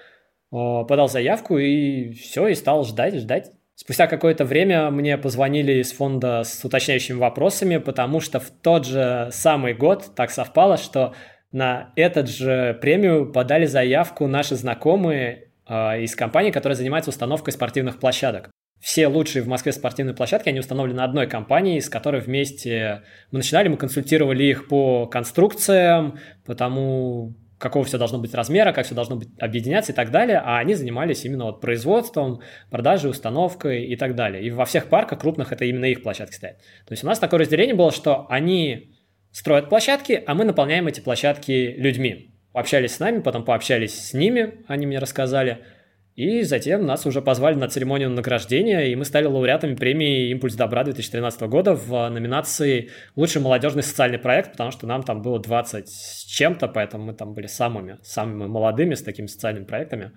подал 0.50 1.10
заявку 1.10 1.58
и 1.58 2.14
все, 2.14 2.48
и 2.48 2.56
стал 2.56 2.86
ждать, 2.86 3.16
ждать. 3.16 3.52
Спустя 3.76 4.08
какое-то 4.08 4.46
время 4.46 4.90
мне 4.90 5.18
позвонили 5.18 5.82
из 5.82 5.92
фонда 5.92 6.44
с 6.46 6.64
уточняющими 6.64 7.18
вопросами, 7.18 7.76
потому 7.76 8.22
что 8.22 8.40
в 8.40 8.50
тот 8.50 8.86
же 8.86 9.28
самый 9.34 9.74
год 9.74 10.16
так 10.16 10.32
совпало, 10.32 10.78
что 10.78 11.14
на 11.56 11.94
этот 11.96 12.30
же 12.30 12.78
премию 12.82 13.32
подали 13.32 13.66
заявку 13.66 14.28
наши 14.28 14.56
знакомые 14.56 15.52
э, 15.66 16.02
из 16.02 16.14
компании, 16.14 16.52
которая 16.52 16.76
занимается 16.76 17.12
установкой 17.12 17.54
спортивных 17.54 17.98
площадок. 17.98 18.52
Все 18.82 19.08
лучшие 19.08 19.42
в 19.42 19.48
Москве 19.48 19.72
спортивные 19.72 20.14
площадки, 20.14 20.50
они 20.50 20.60
установлены 20.60 21.00
одной 21.00 21.28
компанией, 21.28 21.80
с 21.80 21.88
которой 21.88 22.20
вместе 22.20 23.04
мы 23.32 23.38
начинали, 23.38 23.70
мы 23.70 23.78
консультировали 23.78 24.44
их 24.44 24.68
по 24.68 25.08
конструкциям, 25.08 26.20
по 26.46 26.56
тому, 26.56 27.36
какого 27.58 27.86
все 27.86 27.98
должно 27.98 28.20
быть 28.20 28.34
размера, 28.34 28.74
как 28.74 28.86
все 28.86 28.94
должно 28.94 29.16
быть 29.16 29.30
объединяться 29.40 29.94
и 29.94 29.96
так 29.96 30.12
далее, 30.12 30.42
а 30.44 30.58
они 30.58 30.74
занимались 30.74 31.24
именно 31.24 31.46
вот 31.46 31.62
производством, 31.62 32.42
продажей, 32.70 33.10
установкой 33.10 33.86
и 33.86 33.96
так 33.96 34.16
далее. 34.16 34.44
И 34.44 34.52
во 34.52 34.66
всех 34.66 34.90
парках 34.90 35.20
крупных 35.20 35.54
это 35.54 35.64
именно 35.64 35.86
их 35.86 36.04
площадки 36.04 36.36
стоят. 36.36 36.58
То 36.86 36.92
есть 36.92 37.06
у 37.06 37.08
нас 37.08 37.18
такое 37.18 37.40
разделение 37.40 37.76
было, 37.76 37.94
что 37.94 38.28
они 38.30 38.95
строят 39.36 39.70
площадки, 39.70 40.24
а 40.26 40.34
мы 40.34 40.46
наполняем 40.46 40.88
эти 40.88 41.02
площадки 41.02 41.76
людьми. 41.78 42.32
Общались 42.54 42.96
с 42.96 43.00
нами, 43.00 43.20
потом 43.20 43.44
пообщались 43.44 44.10
с 44.10 44.14
ними, 44.14 44.64
они 44.68 44.86
мне 44.86 45.00
рассказали– 45.00 45.60
и 46.16 46.44
затем 46.44 46.86
нас 46.86 47.06
уже 47.06 47.22
позвали 47.22 47.56
на 47.56 47.68
церемонию 47.68 48.10
награждения, 48.10 48.86
и 48.86 48.96
мы 48.96 49.04
стали 49.04 49.26
лауреатами 49.26 49.76
премии 49.76 50.30
«Импульс 50.30 50.56
добра» 50.56 50.86
2013 50.86 51.42
года 51.42 51.76
в 51.76 52.08
номинации 52.08 52.90
«Лучший 53.18 53.42
молодежный 53.42 53.84
социальный 53.84 54.18
проект», 54.18 54.54
потому 54.54 54.72
что 54.72 54.88
нам 54.88 55.04
там 55.04 55.22
было 55.22 55.40
20 55.40 55.90
с 55.90 56.24
чем-то, 56.24 56.70
поэтому 56.70 57.08
мы 57.08 57.14
там 57.14 57.34
были 57.34 57.48
самыми, 57.48 57.98
самыми 58.02 58.48
молодыми 58.48 58.94
с 58.94 59.04
такими 59.04 59.26
социальными 59.26 59.66
проектами. 59.66 60.14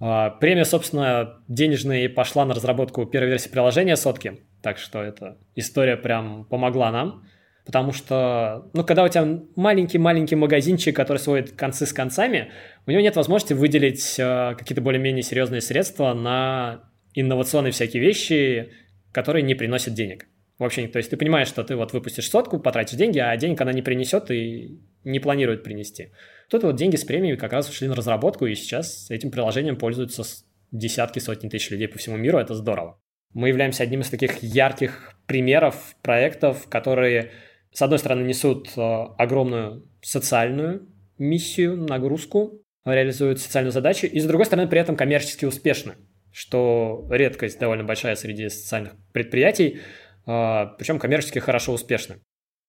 А, 0.00 0.30
премия, 0.30 0.64
собственно, 0.64 1.42
денежная 1.48 2.08
пошла 2.08 2.46
на 2.46 2.54
разработку 2.54 3.04
первой 3.04 3.28
версии 3.28 3.50
приложения 3.50 3.96
«Сотки», 3.96 4.40
так 4.62 4.78
что 4.78 5.02
эта 5.02 5.36
история 5.54 5.98
прям 5.98 6.46
помогла 6.46 6.90
нам 6.90 7.24
потому 7.66 7.92
что, 7.92 8.70
ну, 8.72 8.84
когда 8.84 9.02
у 9.02 9.08
тебя 9.08 9.40
маленький-маленький 9.56 10.36
магазинчик, 10.36 10.94
который 10.94 11.18
сводит 11.18 11.52
концы 11.52 11.84
с 11.84 11.92
концами, 11.92 12.52
у 12.86 12.92
него 12.92 13.02
нет 13.02 13.16
возможности 13.16 13.52
выделить 13.52 14.18
э, 14.18 14.54
какие-то 14.56 14.80
более-менее 14.80 15.24
серьезные 15.24 15.60
средства 15.60 16.14
на 16.14 16.88
инновационные 17.14 17.72
всякие 17.72 18.00
вещи, 18.00 18.72
которые 19.10 19.42
не 19.42 19.54
приносят 19.56 19.94
денег. 19.94 20.28
В 20.58 20.64
общем, 20.64 20.88
то 20.88 20.98
есть 20.98 21.10
ты 21.10 21.16
понимаешь, 21.16 21.48
что 21.48 21.64
ты 21.64 21.74
вот 21.74 21.92
выпустишь 21.92 22.30
сотку, 22.30 22.60
потратишь 22.60 22.96
деньги, 22.96 23.18
а 23.18 23.36
денег 23.36 23.60
она 23.60 23.72
не 23.72 23.82
принесет 23.82 24.30
и 24.30 24.80
не 25.04 25.18
планирует 25.18 25.64
принести. 25.64 26.12
Тут 26.48 26.62
вот 26.62 26.76
деньги 26.76 26.96
с 26.96 27.04
премией 27.04 27.36
как 27.36 27.52
раз 27.52 27.68
ушли 27.68 27.88
на 27.88 27.96
разработку, 27.96 28.46
и 28.46 28.54
сейчас 28.54 29.10
этим 29.10 29.30
приложением 29.30 29.76
пользуются 29.76 30.22
десятки, 30.70 31.18
сотни 31.18 31.48
тысяч 31.48 31.70
людей 31.70 31.88
по 31.88 31.98
всему 31.98 32.16
миру, 32.16 32.38
это 32.38 32.54
здорово. 32.54 32.98
Мы 33.34 33.48
являемся 33.48 33.82
одним 33.82 34.00
из 34.00 34.08
таких 34.08 34.42
ярких 34.42 35.12
примеров 35.26 35.96
проектов, 36.00 36.68
которые 36.68 37.32
с 37.76 37.82
одной 37.82 37.98
стороны, 37.98 38.22
несут 38.22 38.70
э, 38.74 38.80
огромную 39.18 39.86
социальную 40.00 40.88
миссию, 41.18 41.76
нагрузку, 41.76 42.62
реализуют 42.86 43.38
социальную 43.38 43.70
задачу, 43.70 44.06
и 44.06 44.18
с 44.18 44.24
другой 44.24 44.46
стороны, 44.46 44.66
при 44.66 44.80
этом 44.80 44.96
коммерчески 44.96 45.44
успешны, 45.44 45.96
что 46.32 47.06
редкость 47.10 47.58
довольно 47.58 47.84
большая 47.84 48.16
среди 48.16 48.48
социальных 48.48 48.94
предприятий, 49.12 49.80
э, 50.26 50.66
причем 50.78 50.98
коммерчески 50.98 51.38
хорошо 51.38 51.74
успешны. 51.74 52.16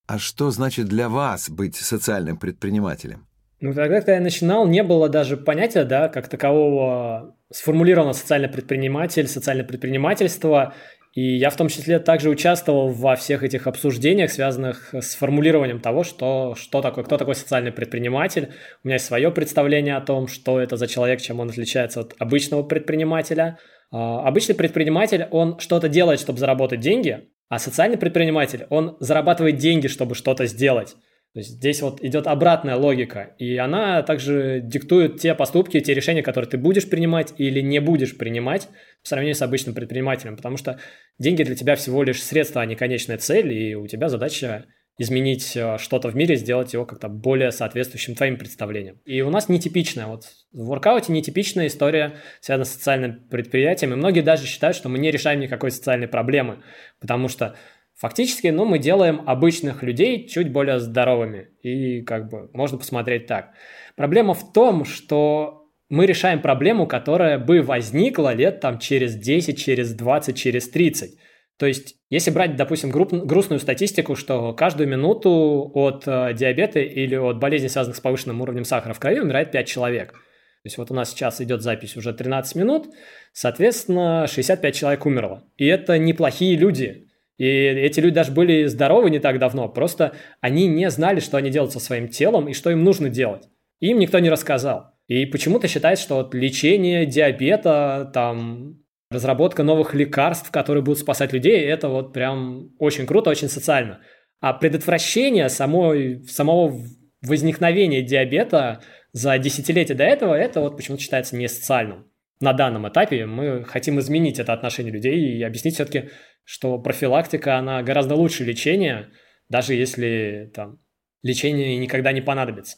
А 0.07 0.19
что 0.19 0.51
значит 0.51 0.87
для 0.87 1.07
вас 1.07 1.49
быть 1.49 1.77
социальным 1.77 2.35
предпринимателем? 2.35 3.27
Ну, 3.61 3.73
тогда, 3.73 3.99
когда 3.99 4.15
я 4.15 4.19
начинал, 4.19 4.67
не 4.67 4.83
было 4.83 5.07
даже 5.07 5.37
понятия, 5.37 5.85
да, 5.85 6.09
как 6.09 6.27
такового 6.27 7.33
сформулировано 7.49 8.11
социальный 8.11 8.49
предприниматель, 8.49 9.25
социальное 9.29 9.65
предпринимательство, 9.65 10.73
и 11.13 11.37
я 11.37 11.49
в 11.49 11.55
том 11.55 11.67
числе 11.67 11.99
также 11.99 12.29
участвовал 12.29 12.89
во 12.89 13.15
всех 13.15 13.43
этих 13.43 13.67
обсуждениях, 13.67 14.31
связанных 14.31 14.93
с 14.93 15.15
формулированием 15.15 15.79
того, 15.79 16.03
что, 16.03 16.55
что 16.55 16.81
такое, 16.81 17.03
кто 17.03 17.17
такой 17.17 17.35
социальный 17.35 17.71
предприниматель. 17.71 18.51
У 18.83 18.87
меня 18.87 18.95
есть 18.95 19.05
свое 19.05 19.31
представление 19.31 19.95
о 19.95 20.01
том, 20.01 20.27
что 20.27 20.59
это 20.59 20.77
за 20.77 20.87
человек, 20.87 21.21
чем 21.21 21.39
он 21.39 21.49
отличается 21.49 22.01
от 22.01 22.13
обычного 22.19 22.63
предпринимателя. 22.63 23.57
А, 23.91 24.27
обычный 24.27 24.55
предприниматель, 24.55 25.27
он 25.31 25.59
что-то 25.59 25.89
делает, 25.89 26.19
чтобы 26.19 26.39
заработать 26.39 26.81
деньги, 26.81 27.29
а 27.49 27.59
социальный 27.59 27.97
предприниматель, 27.97 28.67
он 28.69 28.97
зарабатывает 28.99 29.57
деньги, 29.57 29.87
чтобы 29.87 30.15
что-то 30.15 30.45
сделать. 30.45 30.95
То 31.33 31.39
есть 31.39 31.51
здесь 31.51 31.81
вот 31.81 32.03
идет 32.03 32.25
обратная 32.25 32.75
логика, 32.75 33.35
и 33.37 33.57
она 33.57 34.01
также 34.01 34.61
диктует 34.63 35.19
те 35.19 35.35
поступки, 35.35 35.79
те 35.79 35.93
решения, 35.93 36.23
которые 36.23 36.49
ты 36.49 36.57
будешь 36.57 36.89
принимать 36.89 37.33
или 37.37 37.61
не 37.61 37.79
будешь 37.79 38.17
принимать 38.17 38.69
в 39.03 39.07
сравнении 39.07 39.33
с 39.33 39.41
обычным 39.41 39.75
предпринимателем, 39.75 40.35
потому 40.35 40.57
что 40.57 40.79
деньги 41.19 41.43
для 41.43 41.55
тебя 41.55 41.75
всего 41.75 42.01
лишь 42.03 42.23
средство, 42.23 42.61
а 42.61 42.65
не 42.65 42.75
конечная 42.75 43.17
цель, 43.17 43.53
и 43.53 43.75
у 43.75 43.85
тебя 43.87 44.09
задача 44.09 44.65
изменить 44.97 45.55
э, 45.55 45.77
что-то 45.77 46.09
в 46.09 46.15
мире, 46.15 46.35
сделать 46.35 46.73
его 46.73 46.85
как-то 46.85 47.07
более 47.07 47.51
соответствующим 47.51 48.15
твоим 48.15 48.37
представлениям. 48.37 48.99
И 49.05 49.21
у 49.21 49.29
нас 49.29 49.47
нетипичная, 49.47 50.07
вот 50.07 50.25
в 50.51 50.65
воркауте 50.65 51.11
нетипичная 51.13 51.67
история, 51.67 52.17
связана 52.41 52.65
с 52.65 52.73
социальным 52.73 53.27
предприятием, 53.29 53.93
и 53.93 53.95
многие 53.95 54.21
даже 54.21 54.47
считают, 54.47 54.75
что 54.75 54.89
мы 54.89 54.97
не 54.97 55.11
решаем 55.11 55.39
никакой 55.39 55.71
социальной 55.71 56.07
проблемы, 56.07 56.63
потому 56.99 57.27
что 57.27 57.55
Фактически, 57.97 58.47
ну, 58.47 58.65
мы 58.65 58.77
делаем 58.77 59.23
обычных 59.25 59.81
людей 59.81 60.27
чуть 60.27 60.51
более 60.51 60.79
здоровыми. 60.79 61.49
И 61.63 62.03
как 62.03 62.29
бы 62.29 62.49
можно 62.53 62.77
посмотреть 62.77 63.25
так. 63.25 63.53
Проблема 63.95 64.35
в 64.35 64.53
том, 64.53 64.85
что 64.85 65.67
мы 65.89 66.05
решаем 66.05 66.41
проблему, 66.41 66.85
которая 66.85 67.39
бы 67.39 67.61
возникла 67.61 68.33
лет 68.33 68.59
там 68.59 68.77
через 68.77 69.15
10, 69.15 69.57
через 69.59 69.93
20, 69.93 70.37
через 70.37 70.69
30. 70.69 71.17
То 71.57 71.65
есть, 71.65 71.95
если 72.11 72.29
брать, 72.29 72.55
допустим, 72.55 72.91
груп, 72.91 73.11
грустную 73.13 73.59
статистику, 73.59 74.15
что 74.15 74.53
каждую 74.53 74.87
минуту 74.87 75.71
от 75.73 76.03
э, 76.05 76.33
диабета 76.35 76.79
или 76.79 77.15
от 77.15 77.39
болезней, 77.39 77.69
связанных 77.69 77.97
с 77.97 78.01
повышенным 78.01 78.41
уровнем 78.41 78.63
сахара 78.63 78.93
в 78.93 78.99
крови, 78.99 79.21
умирает 79.21 79.51
5 79.51 79.67
человек. 79.67 80.11
То 80.11 80.69
есть 80.69 80.77
вот 80.77 80.91
у 80.91 80.93
нас 80.93 81.09
сейчас 81.09 81.41
идет 81.41 81.63
запись 81.63 81.97
уже 81.97 82.13
13 82.13 82.55
минут, 82.57 82.93
соответственно, 83.33 84.27
65 84.27 84.75
человек 84.75 85.05
умерло. 85.07 85.45
И 85.55 85.65
это 85.65 85.97
неплохие 85.97 86.57
люди, 86.57 87.06
и 87.37 87.45
эти 87.45 87.99
люди 87.99 88.15
даже 88.15 88.31
были 88.31 88.65
здоровы 88.65 89.09
не 89.09 89.19
так 89.19 89.39
давно, 89.39 89.69
просто 89.69 90.13
они 90.41 90.67
не 90.67 90.89
знали, 90.89 91.19
что 91.19 91.37
они 91.37 91.49
делают 91.49 91.73
со 91.73 91.79
своим 91.79 92.07
телом 92.07 92.47
и 92.49 92.53
что 92.53 92.71
им 92.71 92.83
нужно 92.83 93.09
делать. 93.09 93.47
им 93.79 93.99
никто 93.99 94.19
не 94.19 94.29
рассказал. 94.29 94.93
И 95.07 95.25
почему-то 95.25 95.67
считается, 95.67 96.03
что 96.03 96.15
вот 96.15 96.33
лечение 96.33 97.05
диабета, 97.05 98.09
там, 98.13 98.79
разработка 99.09 99.63
новых 99.63 99.93
лекарств, 99.93 100.51
которые 100.51 100.83
будут 100.83 100.99
спасать 100.99 101.31
людей, 101.31 101.61
это 101.61 101.87
вот 101.87 102.11
прям 102.11 102.71
очень 102.79 103.05
круто, 103.05 103.29
очень 103.29 103.47
социально. 103.47 104.01
А 104.41 104.53
предотвращение 104.53 105.49
самой, 105.49 106.23
самого 106.25 106.83
возникновения 107.21 108.01
диабета 108.01 108.81
за 109.13 109.37
десятилетия 109.37 109.93
до 109.93 110.03
этого, 110.03 110.33
это 110.33 110.59
вот 110.59 110.75
почему-то 110.75 111.03
считается 111.03 111.35
не 111.35 111.47
социальным. 111.47 112.11
На 112.39 112.53
данном 112.53 112.87
этапе 112.87 113.25
мы 113.25 113.63
хотим 113.63 113.99
изменить 113.99 114.39
это 114.39 114.53
отношение 114.53 114.93
людей 114.93 115.37
и 115.37 115.43
объяснить 115.43 115.75
все-таки, 115.75 116.09
что 116.43 116.77
профилактика, 116.77 117.57
она 117.57 117.81
гораздо 117.81 118.15
лучше 118.15 118.43
лечения, 118.43 119.11
даже 119.49 119.73
если 119.73 120.51
там 120.53 120.79
лечение 121.23 121.77
никогда 121.77 122.11
не 122.11 122.21
понадобится. 122.21 122.77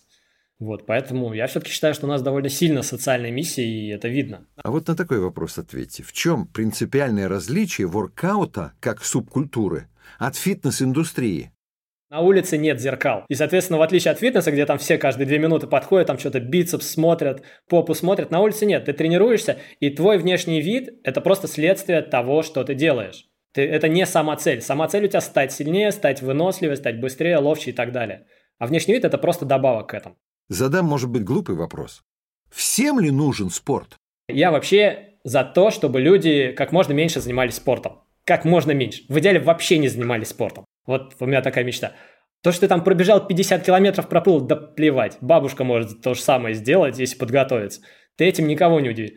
Вот, 0.59 0.85
поэтому 0.85 1.33
я 1.33 1.47
все-таки 1.47 1.71
считаю, 1.71 1.93
что 1.93 2.05
у 2.05 2.09
нас 2.09 2.21
довольно 2.21 2.49
сильно 2.49 2.81
социальная 2.81 3.31
миссия, 3.31 3.65
и 3.65 3.89
это 3.89 4.09
видно. 4.09 4.45
А 4.57 4.71
вот 4.71 4.87
на 4.87 4.95
такой 4.95 5.19
вопрос 5.19 5.57
ответьте. 5.57 6.03
В 6.03 6.11
чем 6.11 6.47
принципиальное 6.47 7.29
различие 7.29 7.87
воркаута 7.87 8.73
как 8.81 9.03
субкультуры 9.03 9.87
от 10.17 10.35
фитнес-индустрии? 10.35 11.51
На 12.09 12.21
улице 12.21 12.57
нет 12.57 12.81
зеркал. 12.81 13.23
И, 13.27 13.35
соответственно, 13.35 13.77
в 13.77 13.83
отличие 13.83 14.11
от 14.11 14.19
фитнеса, 14.19 14.51
где 14.51 14.65
там 14.65 14.79
все 14.79 14.97
каждые 14.97 15.27
две 15.27 15.37
минуты 15.37 15.67
подходят, 15.67 16.07
там 16.07 16.17
что-то 16.17 16.39
бицепс 16.39 16.87
смотрят, 16.87 17.43
попу 17.67 17.93
смотрят, 17.93 18.31
на 18.31 18.39
улице 18.41 18.65
нет. 18.65 18.85
Ты 18.85 18.93
тренируешься, 18.93 19.59
и 19.79 19.91
твой 19.91 20.17
внешний 20.17 20.59
вид– 20.59 20.89
это 21.03 21.21
просто 21.21 21.47
следствие 21.47 22.01
того, 22.01 22.41
что 22.41 22.63
ты 22.63 22.73
делаешь. 22.73 23.27
Ты, 23.53 23.61
это 23.61 23.87
не 23.87 24.07
сама 24.07 24.35
цель. 24.37 24.61
Сама 24.61 24.87
цель 24.87 25.05
у 25.05 25.07
тебя 25.07 25.21
стать 25.21 25.51
сильнее, 25.51 25.91
стать 25.91 26.23
выносливее, 26.23 26.77
стать 26.77 26.99
быстрее, 26.99 27.37
ловче 27.37 27.69
и 27.69 27.73
так 27.73 27.91
далее. 27.91 28.25
А 28.57 28.65
внешний 28.65 28.95
вид– 28.95 29.03
это 29.05 29.19
просто 29.19 29.45
добавок 29.45 29.89
к 29.89 29.93
этому. 29.93 30.17
Задам, 30.47 30.85
может 30.85 31.11
быть, 31.11 31.23
глупый 31.23 31.55
вопрос. 31.55 32.01
Всем 32.49 32.99
ли 32.99 33.11
нужен 33.11 33.51
спорт? 33.51 33.97
Я 34.27 34.51
вообще 34.51 35.17
за 35.23 35.43
то, 35.43 35.69
чтобы 35.69 36.01
люди 36.01 36.53
как 36.53 36.71
можно 36.71 36.93
меньше 36.93 37.21
занимались 37.21 37.55
спортом. 37.55 38.01
Как 38.25 38.45
можно 38.45 38.71
меньше. 38.71 39.03
В 39.09 39.19
идеале 39.19 39.39
вообще 39.39 39.77
не 39.77 39.89
занимались 39.89 40.29
спортом. 40.29 40.65
Вот 40.89 41.17
у 41.19 41.27
меня 41.27 41.43
такая 41.43 41.63
мечта. 41.63 41.91
То, 42.41 42.51
что 42.51 42.61
ты 42.61 42.67
там 42.67 42.83
пробежал 42.83 43.27
50 43.27 43.63
километров, 43.63 44.09
проплыл, 44.09 44.41
да 44.41 44.55
плевать. 44.55 45.19
Бабушка 45.21 45.63
может 45.63 46.01
то 46.01 46.15
же 46.15 46.21
самое 46.21 46.55
сделать, 46.55 46.97
если 46.97 47.15
подготовиться. 47.15 47.81
Ты 48.15 48.25
этим 48.25 48.47
никого 48.47 48.79
не 48.79 48.89
удивишь. 48.89 49.11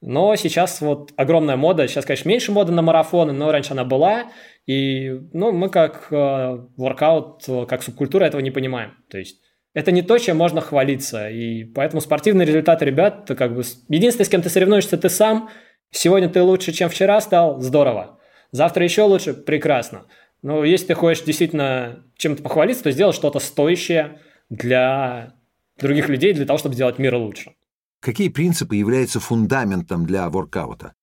Но 0.00 0.34
сейчас 0.34 0.80
вот 0.80 1.12
огромная 1.16 1.54
мода. 1.54 1.86
Сейчас, 1.86 2.06
конечно, 2.06 2.28
меньше 2.28 2.50
моды 2.50 2.72
на 2.72 2.82
марафоны, 2.82 3.32
но 3.32 3.52
раньше 3.52 3.72
она 3.72 3.84
была. 3.84 4.32
И 4.66 5.12
ну, 5.32 5.52
мы 5.52 5.68
как 5.68 6.08
э, 6.10 6.58
воркаут, 6.76 7.44
как 7.68 7.84
субкультура 7.84 8.24
этого 8.24 8.40
не 8.40 8.50
понимаем. 8.50 8.96
То 9.08 9.18
есть 9.18 9.40
это 9.74 9.92
не 9.92 10.02
то, 10.02 10.18
чем 10.18 10.38
можно 10.38 10.60
хвалиться. 10.60 11.28
И 11.28 11.62
поэтому 11.62 12.00
спортивные 12.00 12.48
результаты 12.48 12.84
ребят, 12.84 13.26
ты 13.26 13.36
как 13.36 13.54
бы... 13.54 13.62
Единственное, 13.88 14.26
с 14.26 14.28
кем 14.28 14.42
ты 14.42 14.48
соревнуешься, 14.48 14.98
ты 14.98 15.08
сам. 15.08 15.50
Сегодня 15.92 16.28
ты 16.28 16.42
лучше, 16.42 16.72
чем 16.72 16.88
вчера 16.88 17.20
стал, 17.20 17.60
здорово. 17.60 18.18
Завтра 18.50 18.82
еще 18.82 19.02
лучше, 19.02 19.34
прекрасно. 19.34 20.06
Но 20.42 20.64
если 20.64 20.88
ты 20.88 20.94
хочешь 20.94 21.24
действительно 21.24 22.04
чем-то 22.16 22.42
похвалиться, 22.42 22.82
то 22.82 22.90
сделай 22.90 23.12
что-то 23.12 23.38
стоящее 23.38 24.20
для 24.50 25.34
других 25.78 26.08
людей, 26.08 26.34
для 26.34 26.44
того, 26.44 26.58
чтобы 26.58 26.74
сделать 26.74 26.98
мир 26.98 27.14
лучше. 27.14 27.52
Какие 28.00 28.28
принципы 28.28 28.74
являются 28.74 29.20
фундаментом 29.20 30.04
для 30.04 30.28
воркаута? 30.28 30.94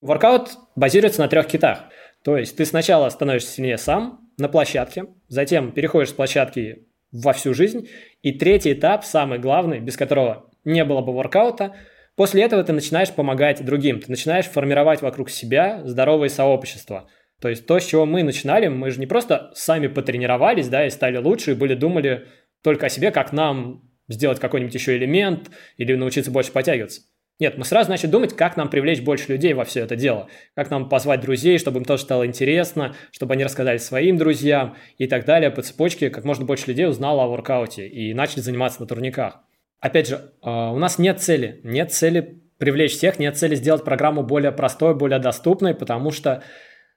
Воркаут 0.00 0.58
базируется 0.74 1.20
на 1.20 1.28
трех 1.28 1.46
китах. 1.46 1.84
То 2.24 2.36
есть 2.36 2.56
ты 2.56 2.64
сначала 2.64 3.08
становишься 3.08 3.52
сильнее 3.52 3.78
сам 3.78 4.28
на 4.36 4.48
площадке, 4.48 5.06
затем 5.28 5.70
переходишь 5.72 6.10
с 6.10 6.14
площадки 6.14 6.86
во 7.12 7.32
всю 7.32 7.54
жизнь, 7.54 7.88
и 8.22 8.32
третий 8.32 8.72
этап, 8.72 9.04
самый 9.04 9.38
главный, 9.38 9.80
без 9.80 9.96
которого 9.96 10.50
не 10.64 10.84
было 10.84 11.00
бы 11.00 11.12
воркаута, 11.12 11.76
после 12.16 12.42
этого 12.42 12.62
ты 12.64 12.72
начинаешь 12.72 13.12
помогать 13.12 13.64
другим, 13.64 14.00
ты 14.00 14.10
начинаешь 14.10 14.46
формировать 14.46 15.02
вокруг 15.02 15.30
себя 15.30 15.82
здоровое 15.84 16.28
сообщество– 16.28 17.08
то 17.40 17.48
есть 17.48 17.66
то, 17.66 17.78
с 17.78 17.86
чего 17.86 18.06
мы 18.06 18.22
начинали, 18.22 18.68
мы 18.68 18.90
же 18.90 19.00
не 19.00 19.06
просто 19.06 19.50
сами 19.54 19.86
потренировались, 19.86 20.68
да, 20.68 20.86
и 20.86 20.90
стали 20.90 21.16
лучше, 21.16 21.52
и 21.52 21.54
были, 21.54 21.74
думали 21.74 22.26
только 22.62 22.86
о 22.86 22.88
себе, 22.90 23.10
как 23.10 23.32
нам 23.32 23.82
сделать 24.08 24.40
какой-нибудь 24.40 24.74
еще 24.74 24.96
элемент 24.96 25.50
или 25.76 25.94
научиться 25.94 26.30
больше 26.30 26.52
подтягиваться. 26.52 27.02
Нет, 27.38 27.56
мы 27.56 27.64
сразу 27.64 27.88
начали 27.88 28.10
думать, 28.10 28.36
как 28.36 28.58
нам 28.58 28.68
привлечь 28.68 29.00
больше 29.00 29.32
людей 29.32 29.54
во 29.54 29.64
все 29.64 29.80
это 29.80 29.96
дело, 29.96 30.28
как 30.54 30.68
нам 30.68 30.90
позвать 30.90 31.22
друзей, 31.22 31.58
чтобы 31.58 31.78
им 31.78 31.86
тоже 31.86 32.02
стало 32.02 32.26
интересно, 32.26 32.94
чтобы 33.12 33.32
они 33.32 33.44
рассказали 33.44 33.78
своим 33.78 34.18
друзьям 34.18 34.76
и 34.98 35.06
так 35.06 35.24
далее 35.24 35.50
по 35.50 35.62
цепочке, 35.62 36.10
как 36.10 36.24
можно 36.24 36.44
больше 36.44 36.66
людей 36.66 36.86
узнало 36.86 37.24
о 37.24 37.28
воркауте 37.28 37.88
и 37.88 38.12
начали 38.12 38.40
заниматься 38.40 38.82
на 38.82 38.86
турниках. 38.86 39.40
Опять 39.80 40.08
же, 40.08 40.32
а, 40.42 40.70
у 40.72 40.76
нас 40.76 40.98
нет 40.98 41.20
цели, 41.20 41.62
нет 41.64 41.90
цели 41.90 42.42
привлечь 42.58 42.92
всех, 42.92 43.18
нет 43.18 43.38
цели 43.38 43.54
сделать 43.54 43.84
программу 43.84 44.22
более 44.22 44.52
простой, 44.52 44.94
более 44.94 45.18
доступной, 45.18 45.74
потому 45.74 46.10
что 46.10 46.42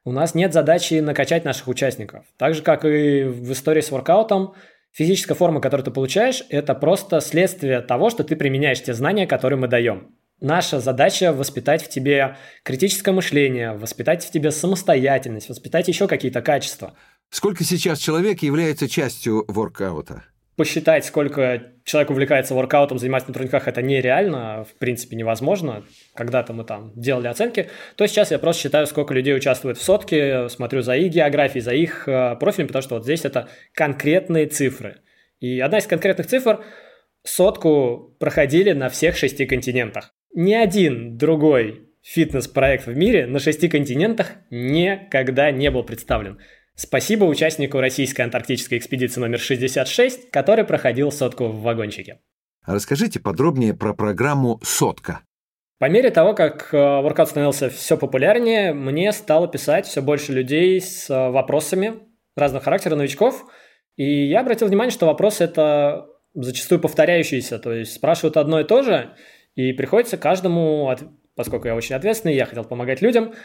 у 0.06 0.12
нас 0.12 0.36
нет 0.36 0.54
задачи 0.54 0.96
накачать 0.96 1.46
наших 1.46 1.68
участников. 1.68 2.26
Так 2.38 2.56
же, 2.56 2.62
как 2.62 2.86
и 2.86 3.24
в 3.24 3.52
истории 3.52 3.82
с 3.82 3.92
воркаутом, 3.92 4.54
физическая 4.92 5.36
форма, 5.36 5.62
которую 5.62 5.86
ты 5.86 5.92
получаешь, 5.92 6.44
это 6.50 6.76
просто 6.76 7.22
следствие 7.22 7.82
того, 7.82 8.10
что 8.10 8.24
ты 8.24 8.36
применяешь 8.36 8.82
те 8.82 8.94
знания, 8.94 9.28
которые 9.28 9.58
мы 9.58 9.68
даем. 9.68 10.16
Наша 10.42 10.82
задача 10.82 11.32
воспитать 11.32 11.82
в 11.82 11.89
тебе 11.89 12.38
критическое 12.63 13.13
мышление, 13.13 13.72
воспитать 13.74 14.26
в 14.26 14.32
тебе 14.32 14.52
самостоятельность, 14.52 15.48
воспитать 15.48 15.88
еще 15.88 16.08
какие-то 16.08 16.42
качества. 16.42 16.96
Сколько 17.30 17.63
сейчас 17.63 18.00
человек 18.00 18.44
является 18.44 18.89
частью 18.89 19.46
воркаута? 19.48 20.24
Посчитать, 20.56 21.06
сколько 21.06 21.63
человек 21.84 22.12
увлекается 22.12 22.54
воркаутом, 22.54 23.00
занимается 23.00 23.30
на 23.30 23.34
турниках, 23.34 23.68
это 23.68 23.82
нереально, 23.82 24.63
в 24.63 24.78
принципе, 24.78 25.16
невозможно. 25.16 25.84
Когда-то 26.16 26.54
мы 26.54 26.63
там 26.63 26.92
делали 26.96 27.28
оценки, 27.28 27.70
то 27.96 28.06
сейчас 28.08 28.32
я 28.32 28.39
просто 28.39 28.63
считаю, 28.63 28.88
сколько 28.88 29.13
людей 29.13 29.36
участвует 29.36 29.78
в 29.78 29.84
сотке, 29.84 30.50
смотрю 30.50 30.82
за 30.82 30.96
их 30.96 31.12
географией, 31.12 31.62
за 31.62 31.74
их 31.74 32.08
э, 32.08 32.36
профилем, 32.39 32.68
потому 32.68 32.84
что 32.84 32.96
вот 32.96 33.04
здесь 33.04 33.26
это 33.26 33.50
конкретные 33.74 34.48
цифры. 34.48 34.98
И 35.39 35.60
одна 35.60 35.80
из 35.80 35.88
конкретных 35.88 36.28
цифр– 36.28 36.63
сотку 37.24 38.16
проходили 38.20 38.72
на 38.72 38.89
всех 38.89 39.18
шести 39.18 39.46
континентах. 39.46 40.13
Ни 40.34 40.54
один 40.54 41.18
другой 41.18 41.89
фитнес-проект 42.02 42.86
в 42.86 42.96
мире 42.96 43.26
на 43.26 43.39
шести 43.39 43.70
континентах 43.70 44.34
никогда 44.50 45.52
не 45.52 45.72
был 45.72 45.84
представлен. 45.84 46.39
Спасибо 46.75 47.25
участнику 47.25 47.79
российской 47.79 48.21
антарктической 48.21 48.79
экспедиции 48.79 49.21
номер 49.21 49.39
66, 49.39 50.31
который 50.31 50.65
проходил 50.65 51.12
сотку 51.12 51.45
в 51.45 51.62
вагончике. 51.62 52.19
Расскажите 52.65 53.19
подробнее 53.19 53.73
про 53.73 53.93
программу 53.93 54.59
«Сотка». 54.63 55.21
По 55.79 55.89
мере 55.89 56.12
того, 56.12 56.33
как 56.33 56.73
э, 56.73 56.77
воркаут 56.77 57.29
становился 57.29 57.69
все 57.69 57.97
популярнее, 57.97 58.73
мне 58.73 59.12
стало 59.12 59.47
писать 59.47 59.86
все 59.86 60.01
больше 60.01 60.31
людей 60.31 60.79
с 60.79 61.09
э, 61.09 61.29
вопросами 61.29 61.95
разного 62.36 62.63
характера, 62.63 62.95
новичков. 62.95 63.45
И 63.97 64.27
я 64.27 64.39
обратил 64.39 64.67
внимание, 64.67 64.91
что 64.91 65.05
вопросы 65.05 65.43
это 65.43 66.07
зачастую 66.33 66.79
повторяющиеся, 66.79 67.59
то 67.59 67.71
есть 67.71 67.93
спрашивают 67.93 68.38
одно 68.38 68.62
и 68.62 68.63
то 68.63 68.81
же, 68.81 69.13
и 69.55 69.73
приходится 69.73 70.17
каждому, 70.17 70.95
поскольку 71.36 71.67
я 71.67 71.75
очень 71.75 71.95
ответственный, 71.95 72.36
я 72.36 72.45
хотел 72.45 72.63
помогать 72.63 73.01
людям, 73.01 73.33
а, 73.33 73.36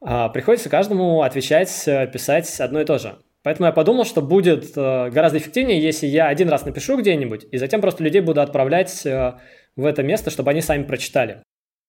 приходится 0.00 0.68
каждому 0.68 1.22
отвечать, 1.22 1.82
э, 1.86 2.06
писать 2.06 2.60
одно 2.60 2.80
и 2.80 2.84
то 2.84 2.98
же. 2.98 3.18
Поэтому 3.46 3.66
я 3.66 3.72
подумал, 3.72 4.04
что 4.04 4.22
будет 4.22 4.76
э, 4.76 5.10
гораздо 5.10 5.38
эффективнее, 5.38 5.80
если 5.80 6.08
я 6.08 6.26
один 6.26 6.48
раз 6.48 6.64
напишу 6.64 6.98
где-нибудь, 6.98 7.46
и 7.52 7.58
затем 7.58 7.80
просто 7.80 8.02
людей 8.02 8.20
буду 8.20 8.40
отправлять 8.40 9.06
э, 9.06 9.34
в 9.76 9.84
это 9.84 10.02
место, 10.02 10.30
чтобы 10.30 10.50
они 10.50 10.60
сами 10.60 10.82
прочитали. 10.82 11.42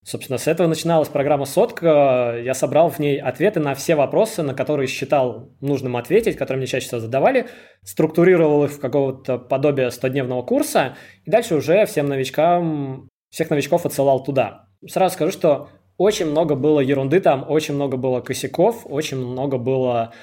Собственно, 0.06 0.38
с 0.38 0.48
этого 0.48 0.67
начиналась 0.67 1.10
программа 1.10 1.46
«Сотка». 1.46 2.39
Я 2.43 2.54
собрал 2.54 2.89
в 2.89 3.00
ней 3.00 3.20
ответы 3.20 3.60
на 3.60 3.74
все 3.74 3.96
вопросы, 3.96 4.43
на 4.43 4.54
которые 4.54 4.88
считал 4.88 5.50
нужным 5.60 5.98
ответить, 5.98 6.38
которые 6.38 6.60
мне 6.60 6.67
чаще 6.67 6.86
всего 6.86 7.02
задавали, 7.02 7.48
структурировал 7.84 8.65
их 8.65 8.72
в 8.74 8.80
какого-то 8.80 9.39
подобие 9.39 9.88
100-дневного 9.88 10.46
курса, 10.46 10.96
и 11.26 11.32
дальше 11.32 11.56
уже 11.56 11.88
всем 11.88 12.06
новичкам, 12.06 13.10
всех 13.32 13.50
новичков 13.50 13.88
отсылал 13.88 14.24
туда. 14.24 14.67
Сразу 14.88 15.15
скажу, 15.15 15.32
что 15.32 15.70
очень 15.98 16.28
много 16.28 16.56
было 16.56 16.80
ерунды 16.80 17.20
там, 17.20 17.46
очень 17.48 17.74
много 17.74 17.98
было 17.98 18.22
косяков, 18.22 18.86
очень 18.86 19.18
много 19.18 19.58
было 19.58 20.14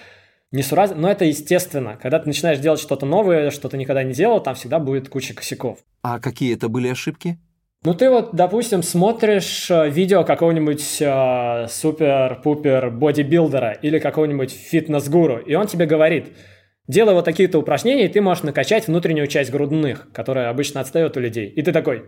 несуразно, 0.52 0.96
но 0.96 1.10
это 1.10 1.24
естественно. 1.24 1.98
Когда 2.00 2.18
ты 2.18 2.28
начинаешь 2.28 2.58
делать 2.58 2.80
что-то 2.80 3.06
новое, 3.06 3.50
что 3.50 3.68
ты 3.68 3.76
никогда 3.76 4.02
не 4.02 4.12
делал, 4.12 4.40
там 4.40 4.54
всегда 4.54 4.78
будет 4.78 5.08
куча 5.08 5.34
косяков. 5.34 5.78
А 6.02 6.20
какие 6.20 6.54
это 6.54 6.68
были 6.68 6.88
ошибки? 6.88 7.38
Ну, 7.84 7.92
ты 7.92 8.08
вот, 8.08 8.34
допустим, 8.34 8.82
смотришь 8.82 9.70
э, 9.70 9.90
видео 9.90 10.24
какого-нибудь 10.24 11.02
э, 11.02 11.66
супер-пупер 11.68 12.90
бодибилдера 12.90 13.72
или 13.72 13.98
какого-нибудь 13.98 14.52
фитнес-гуру, 14.52 15.36
и 15.36 15.54
он 15.54 15.66
тебе 15.66 15.84
говорит, 15.84 16.32
делай 16.88 17.12
вот 17.12 17.26
такие-то 17.26 17.58
упражнения, 17.58 18.06
и 18.06 18.08
ты 18.08 18.22
можешь 18.22 18.42
накачать 18.42 18.86
внутреннюю 18.86 19.26
часть 19.26 19.50
грудных, 19.50 20.08
которая 20.12 20.48
обычно 20.48 20.80
отстает 20.80 21.14
у 21.18 21.20
людей. 21.20 21.46
И 21.46 21.60
ты 21.60 21.72
такой, 21.72 22.04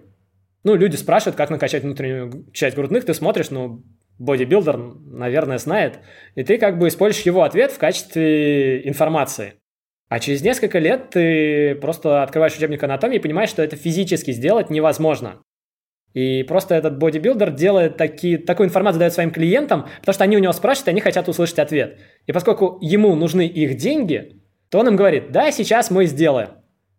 ну, 0.67 0.75
люди 0.75 0.97
спрашивают, 0.97 1.37
как 1.37 1.51
накачать 1.51 1.85
внутреннюю 1.85 2.51
часть 2.53 2.75
грудных, 2.75 3.05
ты 3.05 3.15
смотришь, 3.15 3.51
ну, 3.51 3.85
бодибилдер, 4.19 4.77
наверное, 4.77 5.59
знает, 5.59 6.01
и 6.35 6.43
ты 6.43 6.59
как 6.59 6.77
бы 6.77 6.89
используешь 6.89 7.25
его 7.25 7.45
ответ 7.45 7.71
в 7.71 7.79
качестве 7.79 8.85
информации. 8.89 9.55
А 10.09 10.19
через 10.19 10.43
несколько 10.43 10.81
лет 10.81 11.11
ты 11.11 11.77
просто 11.77 12.25
открываешь 12.25 12.57
учебник 12.57 12.83
анатомии 12.83 13.19
и 13.19 13.21
понимаешь, 13.21 13.51
что 13.51 13.63
это 13.63 13.77
физически 13.77 14.33
сделать 14.33 14.69
невозможно. 14.69 15.41
И 16.15 16.43
просто 16.43 16.75
этот 16.75 16.99
бодибилдер 16.99 17.53
делает 17.53 17.97
такие, 17.97 18.37
такую 18.37 18.67
информацию, 18.67 18.99
дает 18.99 19.13
своим 19.13 19.31
клиентам, 19.31 19.87
потому 20.01 20.15
что 20.15 20.25
они 20.25 20.37
у 20.37 20.41
него 20.41 20.53
спрашивают, 20.53 20.89
и 20.89 20.91
они 20.91 21.01
хотят 21.01 21.29
услышать 21.29 21.61
ответ. 21.61 22.01
И 22.27 22.33
поскольку 22.33 22.79
ему 22.81 23.15
нужны 23.15 23.47
их 23.47 23.77
деньги, 23.77 24.43
то 24.71 24.81
он 24.81 24.89
им 24.89 24.97
говорит, 24.97 25.31
да, 25.31 25.53
сейчас 25.53 25.93
мы 25.93 26.07
сделаем. 26.07 26.49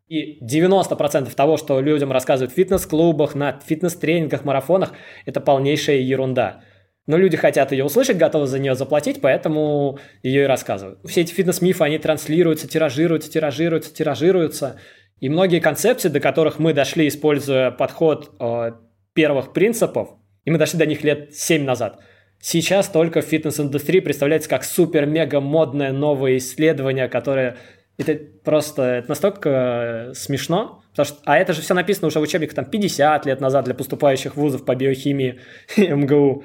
И 0.07 0.39
90% 0.41 1.33
того, 1.35 1.57
что 1.57 1.81
людям 1.81 2.11
рассказывают 2.11 2.53
в 2.53 2.55
фитнес-клубах, 2.55 3.35
на 3.35 3.59
фитнес-тренингах, 3.59 4.45
марафонах, 4.45 4.93
это 5.25 5.41
полнейшая 5.41 5.97
ерунда. 5.97 6.61
Но 7.07 7.17
люди 7.17 7.35
хотят 7.35 7.71
ее 7.71 7.83
услышать, 7.83 8.17
готовы 8.17 8.47
за 8.47 8.59
нее 8.59 8.75
заплатить, 8.75 9.19
поэтому 9.19 9.99
ее 10.23 10.43
и 10.43 10.47
рассказывают. 10.47 10.99
Все 11.05 11.21
эти 11.21 11.33
фитнес-мифы, 11.33 11.83
они 11.83 11.97
транслируются, 11.97 12.69
тиражируются, 12.69 13.31
тиражируются, 13.31 13.93
тиражируются. 13.93 14.79
И 15.19 15.29
многие 15.29 15.59
концепции, 15.59 16.09
до 16.09 16.19
которых 16.19 16.59
мы 16.59 16.73
дошли, 16.73 17.07
используя 17.07 17.71
подход 17.71 18.31
э, 18.39 18.71
первых 19.13 19.51
принципов, 19.51 20.09
и 20.45 20.51
мы 20.51 20.57
дошли 20.57 20.79
до 20.79 20.85
них 20.85 21.03
лет 21.03 21.33
7 21.33 21.63
назад, 21.63 21.99
сейчас 22.39 22.87
только 22.87 23.21
в 23.21 23.25
фитнес-индустрии 23.25 23.99
представляется 23.99 24.49
как 24.49 24.63
супер-мега 24.63 25.41
модное 25.41 25.91
новое 25.91 26.37
исследование, 26.37 27.07
которое 27.07 27.57
это 27.97 28.19
просто 28.43 28.83
это 28.83 29.10
настолько 29.10 29.49
э, 29.49 30.13
смешно, 30.13 30.83
потому 30.91 31.05
что, 31.05 31.17
а 31.25 31.38
это 31.38 31.53
же 31.53 31.62
все 31.62 31.73
написано 31.73 32.07
уже 32.07 32.19
в 32.19 32.21
учебниках 32.21 32.55
там 32.55 32.65
50 32.65 33.25
лет 33.25 33.41
назад 33.41 33.65
для 33.65 33.73
поступающих 33.73 34.36
вузов 34.36 34.65
по 34.65 34.75
биохимии 34.75 35.39
МГУ. 35.77 36.43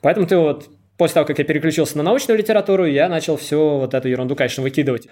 Поэтому 0.00 0.26
ты 0.26 0.36
вот 0.36 0.68
после 0.96 1.14
того, 1.14 1.26
как 1.26 1.38
я 1.38 1.44
переключился 1.44 1.96
на 1.96 2.02
научную 2.02 2.38
литературу, 2.38 2.84
я 2.84 3.08
начал 3.08 3.36
всю 3.36 3.78
вот 3.78 3.94
эту 3.94 4.08
ерунду, 4.08 4.34
конечно, 4.34 4.62
выкидывать. 4.62 5.08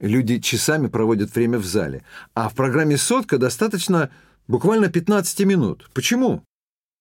Люди 0.00 0.40
часами 0.40 0.88
проводят 0.88 1.34
время 1.34 1.58
в 1.58 1.64
зале, 1.64 2.02
а 2.34 2.48
в 2.48 2.54
программе 2.54 2.96
«Сотка» 2.96 3.38
достаточно 3.38 4.10
буквально 4.48 4.88
15 4.88 5.40
минут. 5.46 5.88
Почему? 5.94 6.42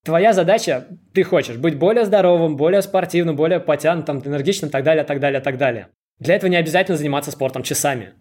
Твоя 0.05 0.33
задача, 0.33 0.88
ты 1.13 1.23
хочешь 1.23 1.57
быть 1.57 1.77
более 1.77 2.05
здоровым, 2.05 2.55
более 2.55 2.81
спортивным, 2.81 3.36
более 3.36 3.59
потянутым, 3.59 4.21
энергичным, 4.23 4.69
так 4.69 4.83
далее, 4.83 5.03
так 5.05 5.19
далее, 5.19 5.41
так 5.41 5.57
далее. 5.57 5.88
Для 6.19 6.36
этого 6.36 6.49
не 6.49 6.58
обязательно 6.58 6.97
заниматься 6.97 7.32
спортом 7.32 7.63
часами. 7.63 8.13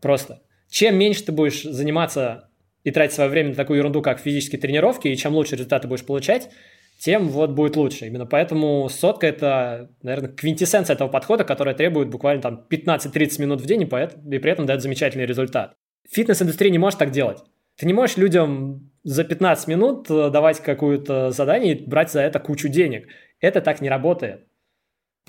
Просто. 0.00 0.42
Чем 0.68 0.96
меньше 0.96 1.24
ты 1.24 1.32
будешь 1.32 1.62
заниматься 1.62 2.50
и 2.84 2.90
тратить 2.90 3.14
свое 3.14 3.28
время 3.28 3.50
на 3.50 3.54
такую 3.54 3.78
ерунду, 3.78 4.02
как 4.02 4.20
физические 4.20 4.60
тренировки, 4.60 5.08
и 5.08 5.16
чем 5.16 5.34
лучше 5.34 5.56
результаты 5.56 5.88
будешь 5.88 6.04
получать, 6.04 6.50
тем 6.98 7.28
вот 7.28 7.50
будет 7.50 7.76
лучше. 7.76 8.06
Именно 8.06 8.26
поэтому 8.26 8.88
сотка– 8.88 9.26
это, 9.28 9.90
наверное, 10.02 10.30
квинтэссенция 10.30 10.94
этого 10.94 11.08
подхода, 11.08 11.44
который 11.44 11.74
требует 11.74 12.08
буквально 12.08 12.42
там 12.42 12.66
15-30 12.70 13.40
минут 13.40 13.60
в 13.60 13.66
день 13.66 13.82
и, 13.82 13.86
поэтому, 13.86 14.30
и 14.30 14.38
при 14.38 14.52
этом 14.52 14.66
дает 14.66 14.82
замечательный 14.82 15.26
результат. 15.26 15.74
Фитнес-индустрия 16.10 16.70
не 16.70 16.78
может 16.78 16.98
так 16.98 17.10
делать. 17.10 17.38
Ты 17.76 17.86
не 17.86 17.94
можешь 17.94 18.18
людям 18.18 18.90
за 19.02 19.24
15 19.24 19.68
минут 19.68 20.10
э, 20.10 20.28
давать 20.30 20.60
какое-то 20.60 21.30
задание 21.30 21.74
и 21.74 21.86
брать 21.86 22.12
за 22.12 22.20
это 22.20 22.38
кучу 22.38 22.68
денег. 22.68 23.08
Это 23.40 23.62
так 23.62 23.80
не 23.80 23.88
работает. 23.88 24.46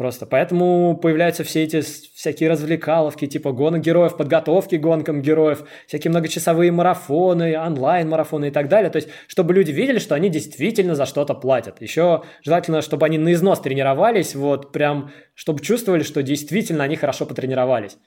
Просто 0.01 0.25
поэтому 0.25 0.97
появляются 0.97 1.43
все 1.43 1.61
эти 1.61 1.81
всякие 1.81 2.49
развлекаловки, 2.49 3.27
типа 3.27 3.51
гонок 3.51 3.81
героев, 3.81 4.17
подготовки 4.17 4.73
гонкам 4.73 5.21
героев, 5.21 5.63
всякие 5.85 6.09
многочасовые 6.09 6.71
марафоны, 6.71 7.55
онлайн-марафоны 7.55 8.47
и 8.47 8.49
так 8.49 8.67
далее. 8.67 8.89
То 8.89 8.95
есть, 8.95 9.09
чтобы 9.27 9.53
люди 9.53 9.69
видели, 9.69 9.99
что 9.99 10.15
они 10.15 10.29
действительно 10.29 10.95
за 10.95 11.05
что-то 11.05 11.35
платят. 11.35 11.83
Еще 11.83 12.23
желательно, 12.43 12.81
чтобы 12.81 13.05
они 13.05 13.19
на 13.19 13.31
износ 13.33 13.59
тренировались, 13.59 14.33
вот 14.33 14.71
прям, 14.71 15.11
чтобы 15.35 15.59
чувствовали, 15.59 16.01
что 16.01 16.23
действительно 16.23 16.83
они 16.83 16.95
хорошо 16.95 17.27
потренировались. 17.27 17.99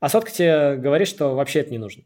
А 0.00 0.08
сотка 0.08 0.30
тебе 0.30 0.76
говорит, 0.76 1.06
что 1.06 1.34
вообще 1.34 1.60
это 1.60 1.70
не 1.70 1.76
нужно. 1.76 2.04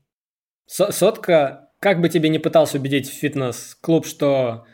Сотка, 0.67 1.71
как 1.79 2.01
бы 2.01 2.09
тебе 2.09 2.31
не 2.31 2.41
пытался 2.41 2.79
убедить 2.79 3.09
фитнес-клуб, 3.09 4.07
что 4.07 4.65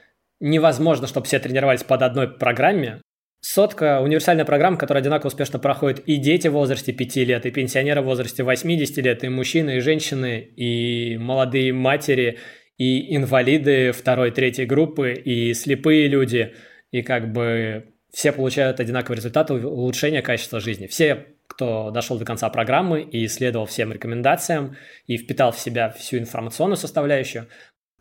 невозможно, 0.40 1.06
чтобы 1.06 1.26
все 1.26 1.38
тренировались 1.40 1.84
под 1.84 2.00
одной 2.00 2.26
программе, 2.26 3.02
Сотка– 3.44 4.00
универсальная 4.02 4.44
программа, 4.44 4.76
которая 4.76 5.02
одинаково 5.02 5.26
успешно 5.26 5.58
проходит 5.58 5.98
и 6.06 6.16
дети 6.16 6.46
в 6.46 6.52
возрасте 6.52 6.92
5 6.92 7.16
лет, 7.16 7.44
и 7.44 7.50
пенсионеры 7.50 8.00
в 8.00 8.04
возрасте 8.04 8.44
80 8.44 8.96
лет, 8.98 9.24
и 9.24 9.28
мужчины, 9.28 9.78
и 9.78 9.80
женщины, 9.80 10.38
и 10.38 11.18
молодые 11.18 11.72
матери, 11.72 12.38
и 12.78 13.16
инвалиды 13.16 13.90
второй, 13.90 14.30
третьей 14.30 14.64
группы, 14.64 15.12
и 15.12 15.54
слепые 15.54 16.06
люди. 16.06 16.54
И 16.92 17.02
как 17.02 17.32
бы 17.32 17.86
все 18.12 18.30
получают 18.30 18.78
одинаковый 18.78 19.16
результат 19.16 19.50
улучшения 19.50 20.22
качества 20.22 20.60
жизни. 20.60 20.86
Все, 20.86 21.26
кто 21.48 21.90
дошел 21.90 22.20
до 22.20 22.24
конца 22.24 22.48
программы 22.48 23.02
и 23.02 23.26
следовал 23.26 23.66
всем 23.66 23.92
рекомендациям, 23.92 24.76
и 25.08 25.16
впитал 25.16 25.50
в 25.50 25.58
себя 25.58 25.90
всю 25.90 26.18
информационную 26.18 26.76
составляющую, 26.76 27.48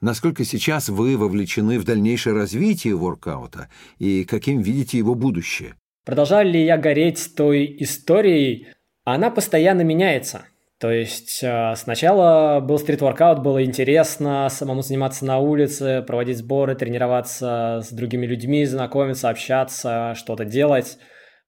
Насколько 0.01 0.43
сейчас 0.43 0.89
вы 0.89 1.15
вовлечены 1.15 1.77
в 1.77 1.85
дальнейшее 1.85 2.35
развитие 2.35 2.95
воркаута 2.95 3.69
и 3.99 4.25
каким 4.25 4.59
видите 4.59 4.97
его 4.97 5.13
будущее? 5.13 5.75
Продолжаю 6.05 6.49
ли 6.49 6.65
я 6.65 6.77
гореть 6.77 7.35
той 7.37 7.75
историей? 7.79 8.67
Она 9.03 9.29
постоянно 9.29 9.81
меняется. 9.81 10.45
То 10.79 10.89
есть 10.89 11.43
э, 11.43 11.75
сначала 11.75 12.59
был 12.59 12.79
стрит-воркаут, 12.79 13.43
было 13.43 13.63
интересно 13.63 14.47
самому 14.49 14.81
заниматься 14.81 15.23
на 15.23 15.37
улице, 15.37 16.03
проводить 16.07 16.39
сборы, 16.39 16.73
тренироваться 16.73 17.81
с 17.83 17.91
другими 17.91 18.25
людьми, 18.25 18.65
знакомиться, 18.65 19.29
общаться, 19.29 20.15
что-то 20.15 20.43
делать. 20.43 20.97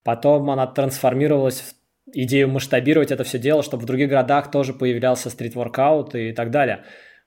Потом 0.04 0.52
она 0.52 0.68
трансформировалась 0.68 1.62
в 1.62 1.74
идею 2.13 2.50
масштабировать 2.50 3.10
это 3.10 3.24
все 3.24 3.39
дело, 3.39 3.63
чтобы 3.63 3.82
в 3.82 3.88
других 3.88 4.10
городах 4.10 4.52
тоже 4.52 4.74
появлялся 4.74 5.32
стрит-воркаут 5.32 6.13
и 6.13 6.32
так 6.32 6.52
далее. 6.52 6.84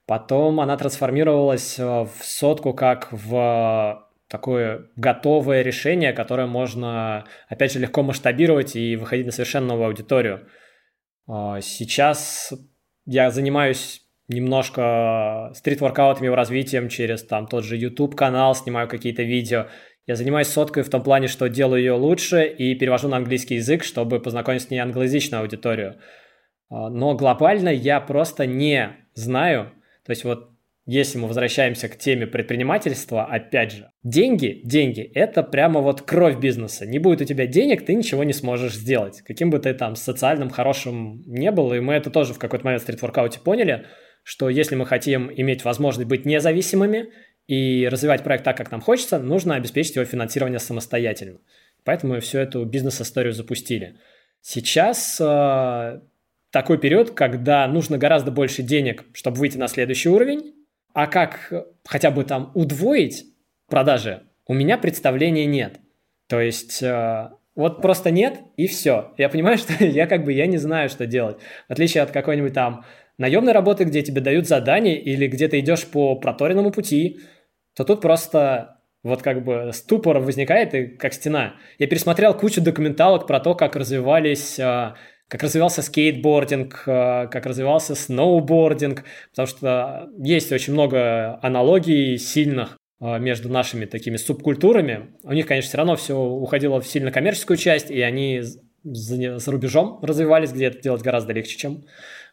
Потом 0.06 0.60
она 0.60 0.76
трансформировалась 0.76 1.78
э, 1.78 1.84
в 1.84 2.22
сотку 2.22 2.72
как 2.74 3.08
в 3.10 4.06
такое 4.28 4.88
готовое 4.96 5.62
решение, 5.62 6.12
которое 6.12 6.46
можно, 6.46 7.24
опять 7.48 7.72
же, 7.72 7.80
легко 7.80 8.02
масштабировать 8.02 8.76
и 8.76 8.96
выходить 8.96 9.26
на 9.26 9.32
совершенно 9.32 9.68
новую 9.68 9.88
аудиторию. 9.88 10.48
А, 11.28 11.60
сейчас 11.60 12.52
я 13.04 13.30
занимаюсь 13.30 14.02
немножко 14.28 15.52
стрит-воркаутом, 15.54 16.24
его 16.24 16.34
развитием 16.36 16.88
через 16.88 17.24
там 17.24 17.46
тот 17.46 17.64
же 17.64 17.76
YouTube-канал, 17.76 18.54
снимаю 18.54 18.88
какие-то 18.88 19.22
видео. 19.22 19.66
Я 20.06 20.14
занимаюсь 20.14 20.48
соткой 20.48 20.84
в 20.84 20.90
том 20.90 21.02
плане, 21.02 21.26
что 21.26 21.48
делаю 21.48 21.80
ее 21.80 21.92
лучше 21.92 22.46
и 22.46 22.76
перевожу 22.76 23.08
на 23.08 23.16
английский 23.16 23.56
язык, 23.56 23.82
чтобы 23.82 24.20
познакомить 24.20 24.62
с 24.62 24.70
ней 24.70 24.78
англоязычную 24.78 25.42
аудиторию. 25.42 25.96
Но 26.70 27.14
глобально 27.14 27.68
я 27.68 28.00
просто 28.00 28.46
не 28.46 28.90
знаю, 29.14 29.72
то 30.06 30.12
есть 30.12 30.24
вот 30.24 30.50
если 30.88 31.18
мы 31.18 31.26
возвращаемся 31.26 31.88
к 31.88 31.98
теме 31.98 32.28
предпринимательства, 32.28 33.24
опять 33.24 33.72
же, 33.72 33.90
деньги, 34.04 34.60
деньги– 34.62 35.00
это 35.14 35.42
прямо 35.42 35.80
вот 35.80 36.02
кровь 36.02 36.38
бизнеса. 36.38 36.86
Не 36.86 37.00
будет 37.00 37.20
у 37.20 37.24
тебя 37.24 37.48
денег, 37.48 37.84
ты 37.84 37.92
ничего 37.94 38.22
не 38.22 38.32
сможешь 38.32 38.74
сделать. 38.74 39.20
Каким 39.22 39.50
бы 39.50 39.58
ты 39.58 39.74
там 39.74 39.96
социальным, 39.96 40.48
хорошим 40.48 41.22
не 41.26 41.50
был, 41.50 41.72
и 41.74 41.80
мы 41.80 41.94
это 41.94 42.10
тоже 42.10 42.34
в 42.34 42.38
какой-то 42.38 42.64
момент 42.64 42.82
в 42.82 42.84
стрит-воркауте 42.84 43.40
поняли, 43.40 43.86
что 44.22 44.48
если 44.48 44.76
мы 44.76 44.86
хотим 44.86 45.28
иметь 45.34 45.64
возможность 45.64 46.08
быть 46.08 46.24
независимыми 46.24 47.08
и 47.48 47.88
развивать 47.90 48.22
проект 48.22 48.44
так, 48.44 48.56
как 48.56 48.70
нам 48.70 48.80
хочется, 48.80 49.18
нужно 49.18 49.56
обеспечить 49.56 49.96
его 49.96 50.04
финансирование 50.04 50.60
самостоятельно. 50.60 51.40
Поэтому 51.82 52.14
мы 52.14 52.20
всю 52.20 52.38
эту 52.38 52.64
бизнес-историю 52.64 53.32
запустили. 53.32 53.96
Сейчас 54.40 55.20
э, 55.20 56.00
такой 56.50 56.78
период, 56.78 57.10
когда 57.10 57.66
нужно 57.66 57.98
гораздо 57.98 58.30
больше 58.30 58.62
денег, 58.62 59.04
чтобы 59.12 59.38
выйти 59.38 59.58
на 59.58 59.68
следующий 59.68 60.08
уровень, 60.08 60.54
а 60.92 61.06
как 61.06 61.52
хотя 61.84 62.10
бы 62.10 62.24
там 62.24 62.52
удвоить 62.54 63.24
продажи, 63.68 64.22
у 64.46 64.54
меня 64.54 64.78
представления 64.78 65.46
нет. 65.46 65.80
То 66.28 66.40
есть 66.40 66.82
э, 66.82 67.30
вот 67.54 67.82
просто 67.82 68.10
нет 68.10 68.40
и 68.56 68.66
все. 68.66 69.12
Я 69.18 69.28
понимаю, 69.28 69.58
что 69.58 69.84
я 69.84 70.06
как 70.06 70.24
бы 70.24 70.32
я 70.32 70.46
не 70.46 70.58
знаю, 70.58 70.88
что 70.88 71.06
делать. 71.06 71.38
В 71.68 71.72
отличие 71.72 72.02
от 72.02 72.10
какой-нибудь 72.10 72.52
там 72.52 72.84
наемной 73.18 73.52
работы, 73.52 73.84
где 73.84 74.02
тебе 74.02 74.20
дают 74.20 74.46
задание 74.46 75.00
или 75.00 75.26
где 75.26 75.48
ты 75.48 75.60
идешь 75.60 75.86
по 75.86 76.16
проторенному 76.16 76.70
пути, 76.70 77.20
то 77.74 77.84
тут 77.84 78.00
просто 78.00 78.78
вот 79.02 79.22
как 79.22 79.44
бы 79.44 79.70
ступор 79.72 80.18
возникает 80.18 80.74
и 80.74 80.86
как 80.86 81.12
стена. 81.12 81.54
Я 81.78 81.86
пересмотрел 81.86 82.34
кучу 82.34 82.60
документалок 82.60 83.26
про 83.26 83.40
то, 83.40 83.54
как 83.54 83.76
развивались 83.76 84.58
э, 84.58 84.94
как 85.28 85.42
развивался 85.42 85.82
скейтбординг, 85.82 86.82
э, 86.86 87.28
как 87.28 87.46
развивался 87.46 87.94
сноубординг, 87.94 89.04
потому 89.30 89.46
что 89.46 90.08
есть 90.18 90.52
очень 90.52 90.72
много 90.72 91.38
аналогий 91.42 92.16
сильных 92.16 92.76
э, 93.00 93.18
между 93.18 93.48
нашими 93.48 93.86
такими 93.86 94.16
субкультурами. 94.16 95.14
У 95.24 95.32
них, 95.32 95.46
конечно, 95.46 95.68
все 95.68 95.78
равно 95.78 95.96
все 95.96 96.16
уходило 96.16 96.80
в 96.80 96.86
сильно 96.86 97.10
коммерческую 97.10 97.56
часть, 97.56 97.90
и 97.90 98.00
они 98.00 98.42
за, 98.84 99.38
за 99.38 99.50
рубежом 99.50 99.98
развивались, 100.02 100.52
где 100.52 100.66
это 100.66 100.80
делать 100.80 101.02
гораздо 101.02 101.32
легче, 101.32 101.56
чем 101.56 101.84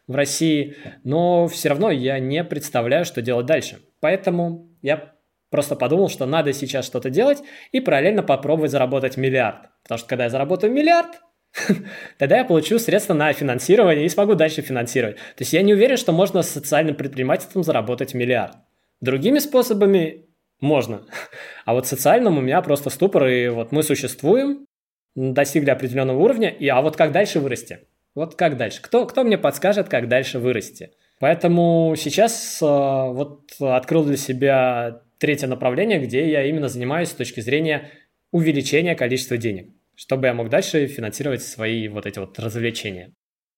в 0.06 0.14
России. 0.14 0.76
Но 1.02 1.48
все 1.48 1.70
равно 1.70 1.90
я 1.90 2.18
не 2.20 2.44
представляю, 2.44 3.04
что 3.04 3.22
делать 3.22 3.46
дальше. 3.46 3.78
Поэтому 4.00 4.68
я 4.82 5.14
просто 5.50 5.74
подумал, 5.76 6.08
что 6.08 6.26
надо 6.26 6.52
сейчас 6.52 6.86
что-то 6.86 7.10
делать 7.10 7.38
и 7.72 7.80
параллельно 7.80 8.22
попробовать 8.22 8.70
заработать 8.70 9.16
миллиард. 9.16 9.70
Потому 9.82 9.98
что 9.98 10.08
когда 10.08 10.24
я 10.24 10.30
заработаю 10.30 10.72
миллиард, 10.72 11.20
тогда 12.18 12.38
я 12.38 12.44
получу 12.44 12.78
средства 12.78 13.14
на 13.14 13.32
финансирование 13.32 14.06
и 14.06 14.08
смогу 14.08 14.34
дальше 14.34 14.62
финансировать. 14.62 15.16
То 15.16 15.40
есть 15.40 15.52
я 15.52 15.62
не 15.62 15.74
уверен, 15.74 15.96
что 15.96 16.12
можно 16.12 16.42
с 16.42 16.50
социальным 16.50 16.94
предпринимательством 16.94 17.62
заработать 17.62 18.14
миллиард. 18.14 18.56
Другими 19.00 19.38
способами 19.38 20.26
можно. 20.60 21.06
А 21.64 21.72
вот 21.72 21.86
социальном 21.86 22.36
у 22.36 22.42
меня 22.42 22.60
просто 22.60 22.90
ступор, 22.90 23.26
и 23.26 23.48
вот 23.48 23.72
мы 23.72 23.82
существуем, 23.82 24.66
достигли 25.14 25.70
определенного 25.70 26.18
уровня, 26.18 26.50
и 26.50 26.68
а 26.68 26.82
вот 26.82 26.96
как 26.96 27.10
дальше 27.12 27.40
вырасти? 27.40 27.80
Вот 28.14 28.34
как 28.34 28.58
дальше? 28.58 28.82
Кто, 28.82 29.06
кто 29.06 29.24
мне 29.24 29.38
подскажет, 29.38 29.88
как 29.88 30.08
дальше 30.08 30.38
вырасти? 30.38 30.90
Поэтому 31.20 31.94
сейчас 31.96 32.60
э, 32.60 32.66
вот 32.66 33.52
открыл 33.60 34.04
для 34.04 34.16
себя 34.16 35.02
третье 35.18 35.46
направление, 35.46 35.98
где 36.00 36.30
я 36.30 36.44
именно 36.44 36.68
занимаюсь 36.68 37.08
с 37.08 37.14
точки 37.14 37.40
зрения 37.40 37.90
увеличения 38.30 38.94
количества 38.94 39.36
денег, 39.36 39.70
чтобы 39.96 40.26
я 40.26 40.34
мог 40.34 40.48
дальше 40.48 40.86
финансировать 40.86 41.42
свои 41.42 41.88
вот 41.88 42.06
эти 42.06 42.18
вот 42.18 42.38
развлечения. 42.38 43.12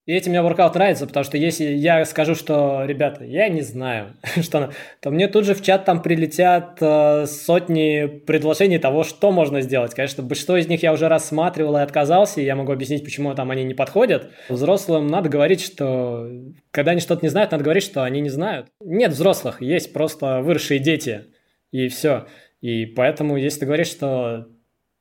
И 0.07 0.12
этим 0.12 0.31
мне 0.31 0.40
воркаут 0.40 0.77
нравится, 0.77 1.05
потому 1.05 1.25
что 1.25 1.37
если 1.37 1.64
я 1.64 2.05
скажу, 2.05 2.37
что, 2.37 2.85
ребята, 2.85 3.25
я 3.25 3.49
не 3.49 3.62
знаю, 3.62 4.14
что, 4.40 4.70
то 5.01 5.11
мне 5.11 5.27
тут 5.27 5.44
же 5.44 5.55
в 5.55 5.62
чат 5.62 5.85
там 5.85 6.01
прилетят 6.01 6.79
э, 6.81 7.27
сотни 7.27 8.07
предложений 8.07 8.79
того, 8.79 9.03
что 9.03 9.33
можно 9.33 9.61
сделать. 9.62 9.94
Конечно, 9.94 10.22
большинство 10.22 10.57
из 10.57 10.68
них 10.68 10.85
я 10.85 10.92
уже 10.92 11.09
рассматривал 11.09 11.77
и 11.79 11.81
отказался, 11.81 12.40
и 12.40 12.44
я 12.44 12.55
могу 12.55 12.70
объяснить, 12.70 13.03
почему 13.03 13.35
там 13.35 13.51
они 13.51 13.64
не 13.64 13.75
подходят. 13.75 14.31
Взрослым 14.49 15.09
надо 15.09 15.29
говорить, 15.29 15.61
что 15.61 16.31
когда 16.70 16.92
они 16.92 17.01
что-то 17.01 17.25
не 17.25 17.31
знают, 17.31 17.51
надо 17.51 17.64
говорить, 17.64 17.83
что 17.83 18.05
они 18.05 18.20
не 18.20 18.31
знают. 18.31 18.68
Нет 18.81 19.11
взрослых, 19.11 19.61
есть 19.61 19.92
просто 19.92 20.40
выросшие 20.40 20.79
дети, 20.79 21.25
и 21.72 21.88
все. 21.88 22.29
И 22.61 22.87
поэтому, 22.87 23.37
если 23.37 23.61
ты 23.61 23.66
говоришь, 23.66 23.88
что 23.88 24.46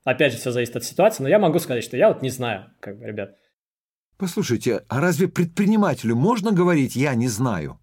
опять 0.06 0.32
же 0.32 0.38
все 0.38 0.52
зависит 0.52 0.78
от 0.78 0.86
ситуации, 0.86 1.24
но 1.24 1.28
я 1.28 1.40
могу 1.40 1.60
сказать, 1.60 1.84
что 1.84 1.98
я 1.98 2.08
вот 2.08 2.22
не 2.22 2.30
знаю, 2.30 2.72
как 2.80 2.98
бы, 2.98 3.06
ребят. 3.06 3.36
Послушайте, 4.18 4.84
а 4.88 5.02
разве 5.02 5.28
предпринимателю 5.28 6.16
можно 6.16 6.54
говорить 6.54 6.96
«я 6.96 7.14
не 7.16 7.28
знаю»? 7.28 7.78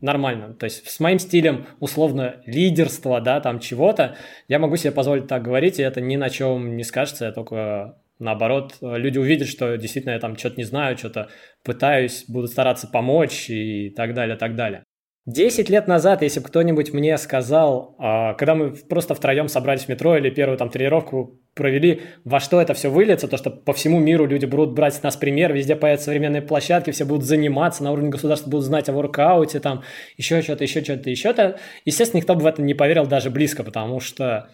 Нормально. 0.00 0.54
То 0.54 0.64
есть 0.64 0.88
с 0.88 1.00
моим 1.00 1.18
стилем 1.18 1.66
условно 1.80 2.42
лидерства, 2.46 3.20
да, 3.20 3.40
там 3.40 3.58
чего-то, 3.58 4.16
я 4.48 4.58
могу 4.58 4.76
себе 4.76 4.92
позволить 4.92 5.26
так 5.26 5.42
говорить, 5.42 5.78
и 5.78 5.82
это 5.82 6.00
ни 6.00 6.16
на 6.16 6.30
чем 6.30 6.76
не 6.76 6.84
скажется, 6.84 7.26
я 7.26 7.32
только 7.32 7.98
наоборот, 8.18 8.76
люди 8.80 9.18
увидят, 9.18 9.48
что 9.48 9.76
действительно 9.76 10.12
я 10.12 10.20
там 10.20 10.36
что-то 10.36 10.56
не 10.56 10.64
знаю, 10.64 10.96
что-то 10.96 11.28
пытаюсь, 11.62 12.24
буду 12.28 12.46
стараться 12.48 12.86
помочь 12.86 13.50
и 13.50 13.90
так 13.90 14.14
далее, 14.14 14.36
так 14.36 14.56
далее. 14.56 14.84
Десять 15.26 15.70
лет 15.70 15.88
назад, 15.88 16.20
если 16.20 16.40
бы 16.40 16.48
кто-нибудь 16.48 16.92
мне 16.92 17.16
сказал, 17.16 17.94
а, 17.98 18.34
когда 18.34 18.54
мы 18.54 18.72
просто 18.72 19.14
втроем 19.14 19.48
собрались 19.48 19.84
в 19.84 19.88
метро 19.88 20.18
или 20.18 20.28
первую 20.28 20.58
там 20.58 20.68
тренировку 20.68 21.40
провели, 21.54 22.02
во 22.24 22.40
что 22.40 22.60
это 22.60 22.74
все 22.74 22.90
выльется, 22.90 23.26
то, 23.26 23.38
что 23.38 23.50
по 23.50 23.72
всему 23.72 24.00
миру 24.00 24.26
люди 24.26 24.44
будут 24.44 24.74
брать 24.74 24.92
с 24.92 25.02
нас 25.02 25.16
пример, 25.16 25.54
везде 25.54 25.76
появятся 25.76 26.06
современные 26.06 26.42
площадки, 26.42 26.90
все 26.90 27.06
будут 27.06 27.24
заниматься, 27.24 27.82
на 27.82 27.92
уровне 27.92 28.10
государства 28.10 28.50
будут 28.50 28.66
знать 28.66 28.90
о 28.90 28.92
воркауте, 28.92 29.60
там, 29.60 29.82
еще 30.18 30.42
что-то, 30.42 30.62
еще 30.62 30.84
что-то, 30.84 31.08
еще 31.08 31.30
что-то. 31.30 31.58
Естественно, 31.86 32.20
никто 32.20 32.34
бы 32.34 32.42
в 32.42 32.46
это 32.46 32.60
не 32.60 32.74
поверил 32.74 33.06
даже 33.06 33.30
близко, 33.30 33.64
потому 33.64 34.00
что, 34.00 34.50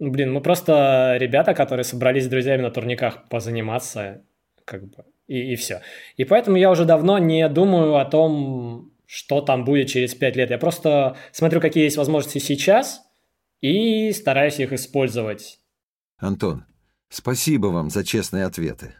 ну, 0.00 0.10
блин, 0.10 0.32
мы 0.32 0.40
просто 0.40 1.14
ребята, 1.20 1.54
которые 1.54 1.84
собрались 1.84 2.24
с 2.24 2.28
друзьями 2.28 2.62
на 2.62 2.72
турниках 2.72 3.28
позаниматься, 3.28 4.22
как 4.64 4.82
бы, 4.82 5.04
и, 5.28 5.52
и 5.52 5.54
все. 5.54 5.82
И 6.16 6.24
поэтому 6.24 6.56
я 6.56 6.72
уже 6.72 6.86
давно 6.86 7.18
не 7.18 7.48
думаю 7.48 7.98
о 7.98 8.04
том, 8.04 8.87
что 9.08 9.40
там 9.40 9.64
будет 9.64 9.88
через 9.88 10.14
5 10.14 10.36
лет. 10.36 10.50
Я 10.50 10.58
просто 10.58 11.16
смотрю, 11.32 11.62
какие 11.62 11.84
есть 11.84 11.96
возможности 11.96 12.38
сейчас 12.38 13.00
и 13.62 14.12
стараюсь 14.12 14.60
их 14.60 14.74
использовать. 14.74 15.60
Антон, 16.18 16.66
спасибо 17.08 17.68
вам 17.68 17.88
за 17.88 18.04
честные 18.04 18.44
ответы. 18.44 18.94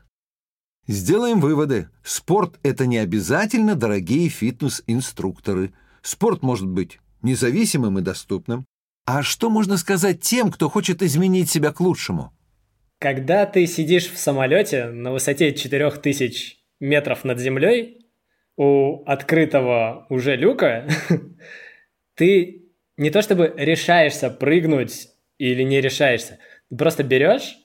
Сделаем 0.87 1.41
выводы. 1.41 1.91
Спорт– 2.03 2.59
это 2.63 2.87
не 2.87 2.97
обязательно 2.97 3.75
дорогие 3.75 4.31
фитнес-инструкторы. 4.31 5.75
Спорт 6.01 6.43
может 6.43 6.67
быть 6.67 7.01
независимым 7.21 7.99
и 7.99 8.03
доступным. 8.03 8.65
А 9.05 9.23
что 9.23 9.51
можно 9.51 9.77
сказать 9.77 10.23
тем, 10.23 10.51
кто 10.51 10.71
хочет 10.71 11.03
изменить 11.03 11.51
себя 11.51 11.71
к 11.71 11.81
лучшему? 11.81 12.33
Когда 12.99 13.45
ты 13.45 13.67
сидишь 13.67 14.11
в 14.11 14.17
самолете 14.17 14.87
на 14.87 15.13
высоте 15.13 15.53
4000 15.53 16.57
метров 16.81 17.25
над 17.25 17.39
землей, 17.39 18.08
у 18.59 19.05
открытого 19.07 20.07
уже 20.11 20.37
люка, 20.37 20.87
ты 22.15 22.65
не 22.97 23.11
то 23.11 23.23
чтобы 23.23 23.55
решаешься 23.57 24.31
прыгнуть 24.31 25.09
или 25.39 25.63
не 25.63 25.81
решаешься, 25.81 26.41
ты 26.69 26.77
просто 26.77 27.05
берешь 27.05 27.57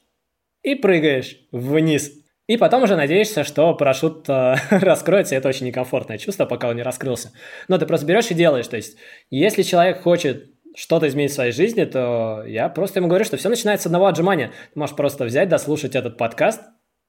и 0.62 0.76
прыгаешь 0.76 1.40
вниз. 1.52 2.14
И 2.46 2.58
потом 2.58 2.84
уже 2.84 2.96
надеешься, 2.96 3.44
что 3.44 3.74
парашют 3.74 4.30
э, 4.30 4.56
раскроется, 4.70 5.36
это 5.36 5.50
очень 5.50 5.66
некомфортное 5.66 6.20
чувство, 6.20 6.46
пока 6.46 6.70
он 6.70 6.76
не 6.76 6.84
раскрылся. 6.84 7.32
Но 7.68 7.80
ты 7.80 7.88
просто 7.88 8.06
берешь 8.06 8.30
и 8.30 8.36
делаешь. 8.36 8.68
То 8.68 8.76
есть, 8.76 8.98
если 9.32 9.64
человек 9.64 10.02
хочет 10.02 10.52
что-то 10.76 11.08
изменить 11.08 11.32
в 11.32 11.36
своей 11.36 11.54
жизни, 11.54 11.86
то 11.86 12.44
я 12.46 12.70
просто 12.70 13.00
ему 13.00 13.08
говорю, 13.08 13.26
что 13.26 13.38
все 13.38 13.50
начинается 13.50 13.84
с 13.84 13.86
одного 13.88 14.08
отжимания. 14.08 14.52
Ты 14.74 14.80
можешь 14.80 14.96
просто 14.96 15.26
взять, 15.26 15.50
дослушать 15.50 15.96
этот 15.96 16.18
подкаст 16.18 16.62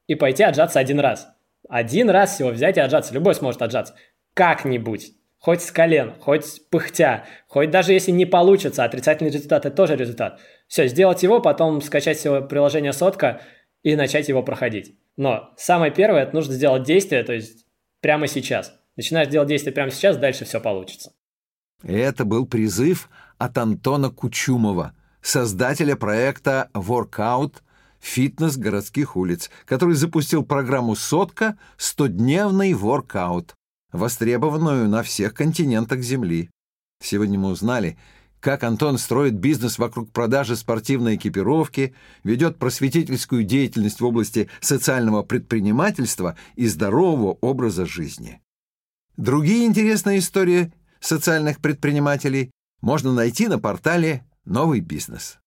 и 0.07 0.15
пойти 0.15 0.43
отжаться 0.45 0.79
один 0.79 1.01
раз. 1.01 1.29
Один 1.69 2.11
раз 2.11 2.35
всего 2.35 2.51
взять 2.51 2.77
и 2.77 2.81
отжаться. 2.81 3.15
Любой 3.15 3.35
сможет 3.35 3.63
отжаться. 3.63 3.95
Как-нибудь. 4.35 5.13
Хоть 5.39 5.61
с 5.63 5.71
колен, 5.71 6.15
хоть 6.21 6.69
пыхтя, 6.71 7.27
хоть 7.49 7.71
даже 7.71 7.93
если 7.93 8.13
не 8.13 8.25
получится, 8.25 8.83
отрицательный 8.83 9.31
результат– 9.31 9.67
это 9.67 9.77
тоже 9.77 9.95
результат. 9.95 10.41
Все, 10.69 10.89
сделать 10.89 11.23
его, 11.23 11.39
потом 11.41 11.83
скачать 11.83 12.19
себе 12.19 12.41
приложение 12.41 12.95
сотка 12.95 13.43
и 13.83 13.95
начать 13.95 14.31
его 14.31 14.43
проходить. 14.43 14.99
Но 15.19 15.53
самое 15.59 15.93
первое– 15.93 16.23
это 16.25 16.35
нужно 16.35 16.55
сделать 16.55 16.85
действие, 16.85 17.23
то 17.25 17.35
есть 17.35 17.67
прямо 18.01 18.27
сейчас. 18.27 18.73
Начинаешь 18.97 19.29
делать 19.29 19.49
действие 19.49 19.75
прямо 19.75 19.91
сейчас, 19.91 20.17
дальше 20.17 20.47
все 20.47 20.61
получится. 20.61 21.13
Это 21.83 22.25
был 22.25 22.47
призыв 22.47 23.11
от 23.37 23.59
Антона 23.59 24.09
Кучумова, 24.09 24.95
создателя 25.21 25.97
проекта 25.97 26.71
Workout 26.73 27.57
фитнес 28.05 28.57
городских 28.57 29.17
улиц, 29.17 29.51
который 29.65 29.95
запустил 29.95 30.45
программу 30.45 30.95
«Сотка»– 30.95 31.59
100-дневный 31.79 32.75
воркаут, 32.75 33.55
востребованную 33.93 34.89
на 34.89 35.03
всех 35.03 35.35
континентах 35.35 36.01
Земли. 36.01 36.51
Сегодня 37.03 37.39
мы 37.39 37.49
узнали, 37.49 37.99
как 38.41 38.63
Антон 38.63 38.99
строит 38.99 39.35
бизнес 39.35 39.79
вокруг 39.79 40.13
продажи 40.13 40.55
спортивной 40.55 41.17
экипировки, 41.17 41.95
ведет 42.23 42.59
просветительскую 42.59 43.43
деятельность 43.43 44.01
в 44.01 44.05
области 44.05 44.51
социального 44.61 45.23
предпринимательства 45.23 46.37
и 46.57 46.67
здорового 46.67 47.39
образа 47.41 47.87
жизни. 47.87 48.43
Другие 49.17 49.65
интересные 49.65 50.19
истории 50.19 50.73
социальных 51.01 51.61
предпринимателей 51.61 52.51
можно 52.83 53.15
найти 53.15 53.49
на 53.49 53.59
портале 53.59 54.27
«Новый 54.45 54.81
бизнес». 54.81 55.39